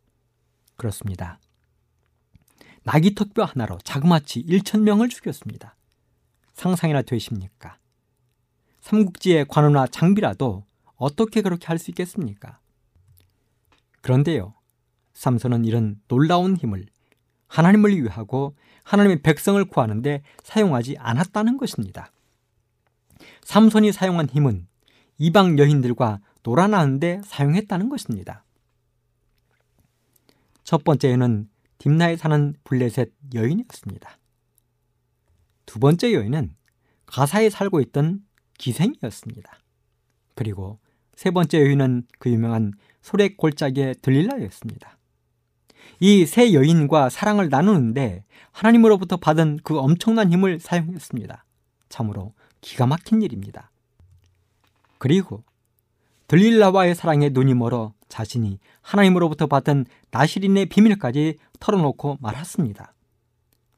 그렇습니다. 0.75 1.39
나귀 2.83 3.15
턱뼈 3.15 3.45
하나로 3.45 3.79
자그마치 3.83 4.43
1천 4.43 4.81
명을 4.81 5.09
죽였습니다. 5.09 5.75
상상이나 6.53 7.01
되십니까? 7.01 7.80
삼국지의 8.81 9.45
관우나 9.47 9.87
장비라도 9.87 10.65
어떻게 10.95 11.41
그렇게 11.41 11.67
할 11.67 11.77
수 11.77 11.91
있겠습니까? 11.91 12.59
그런데요, 14.01 14.53
삼손은 15.13 15.65
이런 15.65 16.01
놀라운 16.07 16.55
힘을 16.55 16.85
하나님을 17.47 17.95
위하고 18.01 18.55
하나님의 18.83 19.21
백성을 19.21 19.63
구하는데 19.65 20.23
사용하지 20.43 20.97
않았다는 20.97 21.57
것입니다. 21.57 22.11
삼손이 23.43 23.91
사용한 23.91 24.29
힘은 24.29 24.67
이방 25.17 25.59
여인들과 25.59 26.19
놀아나는데 26.43 27.21
사용했다는 27.25 27.89
것입니다. 27.89 28.43
첫 30.63 30.83
번째는 30.83 31.49
딥나에 31.77 32.15
사는 32.15 32.55
블레셋 32.63 33.11
여인이었습니다. 33.33 34.17
두 35.65 35.79
번째 35.79 36.13
여인은 36.13 36.55
가사에 37.05 37.49
살고 37.49 37.81
있던 37.81 38.23
기생이었습니다. 38.61 39.51
그리고 40.35 40.77
세 41.15 41.31
번째 41.31 41.61
여인은 41.61 42.03
그 42.19 42.29
유명한 42.29 42.73
소렉 43.01 43.37
골짜기의 43.37 43.95
들릴라였습니다. 44.01 44.97
이 45.99 46.25
세 46.25 46.53
여인과 46.53 47.09
사랑을 47.09 47.49
나누는데 47.49 48.23
하나님으로부터 48.51 49.17
받은 49.17 49.59
그 49.63 49.79
엄청난 49.79 50.31
힘을 50.31 50.59
사용했습니다. 50.59 51.43
참으로 51.89 52.33
기가 52.61 52.85
막힌 52.85 53.23
일입니다. 53.23 53.71
그리고 54.99 55.43
들릴라와의 56.27 56.95
사랑에 56.95 57.29
눈이 57.29 57.55
멀어 57.55 57.93
자신이 58.09 58.59
하나님으로부터 58.81 59.47
받은 59.47 59.85
나시린의 60.11 60.67
비밀까지 60.67 61.37
털어놓고 61.59 62.19
말았습니다. 62.21 62.93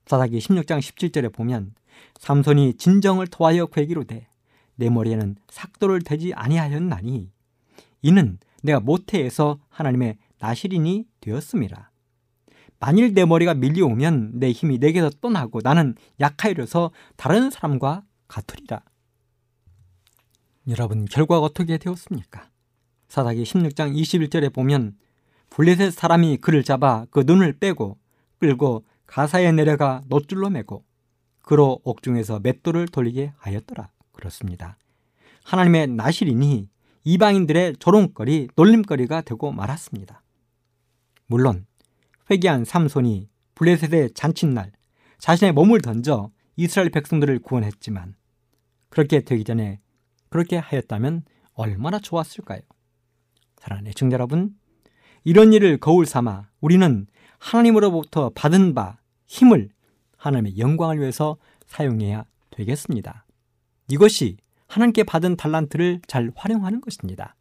사사기 0.06 0.40
16장 0.40 0.80
17절에 0.80 1.34
보면 1.34 1.74
삼손이 2.20 2.76
진정을 2.76 3.28
토하여 3.28 3.68
괴기로되 3.68 4.28
내 4.84 4.90
머리에는 4.90 5.38
삭도를 5.50 6.02
대지 6.02 6.34
아니하였나니 6.34 7.32
이는 8.02 8.38
내가 8.64 8.82
모태에서 8.82 9.60
하나님의 9.70 10.18
나시린이 10.40 11.06
되었습니다. 11.22 11.94
만일 12.82 13.14
내 13.14 13.24
머리가 13.24 13.54
밀려오면 13.54 14.40
내 14.40 14.52
힘이 14.52 14.80
내게서 14.80 15.10
떠나고 15.22 15.62
나는 15.64 15.96
약하여서 16.20 16.92
다른 17.16 17.50
사람과 17.50 18.04
같으리라. 18.28 18.82
여러분 20.68 21.06
결과가 21.06 21.40
어떻게 21.40 21.78
되었습니까? 21.78 22.50
사사기 23.08 23.44
16장 23.44 23.96
21절에 23.96 24.54
보면 24.54 24.98
블레셋 25.50 25.94
사람이 25.94 26.38
그를 26.38 26.62
잡아 26.64 27.06
그 27.10 27.24
눈을 27.26 27.54
빼고 27.54 27.98
끌고 28.40 28.84
가사에 29.06 29.54
내려가 29.54 30.02
노줄로 30.08 30.50
매고 30.50 30.84
그로 31.42 31.80
옥중에서 31.86 32.42
맷돌을 32.42 32.90
돌리게 32.90 33.32
하였더라. 33.38 33.93
그렇습니다. 34.14 34.78
하나님의 35.44 35.88
나시린이 35.88 36.70
이방인들의 37.04 37.76
조롱거리, 37.80 38.50
놀림거리가 38.56 39.22
되고 39.22 39.52
말았습니다. 39.52 40.24
물론 41.28 41.66
회개한 42.32 42.64
삼손이 42.64 43.30
블레셋의 43.56 44.12
잔칫날 44.14 44.72
자신의 45.20 45.54
몸을 45.54 45.82
던져 45.82 46.32
이스라엘 46.56 46.90
백성들을 46.90 47.40
구원했지만 47.40 48.16
그렇게 48.90 49.22
되기 49.22 49.44
전에 49.44 49.80
그렇게 50.30 50.58
하였다면 50.58 51.24
얼마나 51.54 52.00
좋았을까요? 52.00 52.62
사랑하는 53.58 53.90
애청자 53.90 54.16
여러분, 54.16 54.56
이런 55.24 55.54
일을 55.54 55.78
거울 55.78 56.06
삼아 56.06 56.50
우리는 56.60 57.08
하나님으로부터 57.40 58.32
받은 58.36 58.74
바 58.74 58.98
힘을 59.28 59.70
하나님의 60.18 60.58
영광을 60.58 61.00
위해서 61.00 61.38
사용해야 61.66 62.26
되겠습니다. 62.52 63.23
이것이 63.94 64.38
하나님께 64.68 65.04
받은 65.04 65.36
달란트를 65.36 66.02
잘 66.08 66.32
활용하는 66.36 66.82
것입니다. 66.82 67.36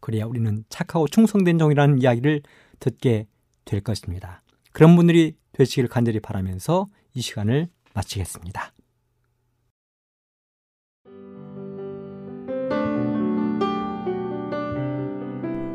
그래야 0.00 0.24
우리는 0.24 0.64
착하고 0.70 1.06
충성된 1.06 1.58
종이라는 1.58 2.00
이야기를 2.00 2.40
듣게 2.80 3.26
될 3.66 3.82
것입니다. 3.82 4.42
그런 4.72 4.96
분들이 4.96 5.36
되시기를 5.52 5.90
간절히 5.90 6.18
바라면서 6.20 6.86
이 7.12 7.20
시간을 7.20 7.68
마치겠습니다. 7.92 8.72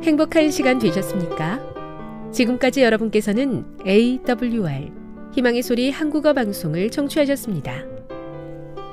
행복한 0.02 0.50
시간 0.50 0.80
되셨습니까? 0.80 2.32
지금까지 2.32 2.82
여러분께서는 2.82 3.78
AWR 3.86 4.92
희망의 5.36 5.62
소리 5.62 5.92
한국어 5.92 6.34
방송을 6.34 6.90
청취하셨습니다. 6.90 7.93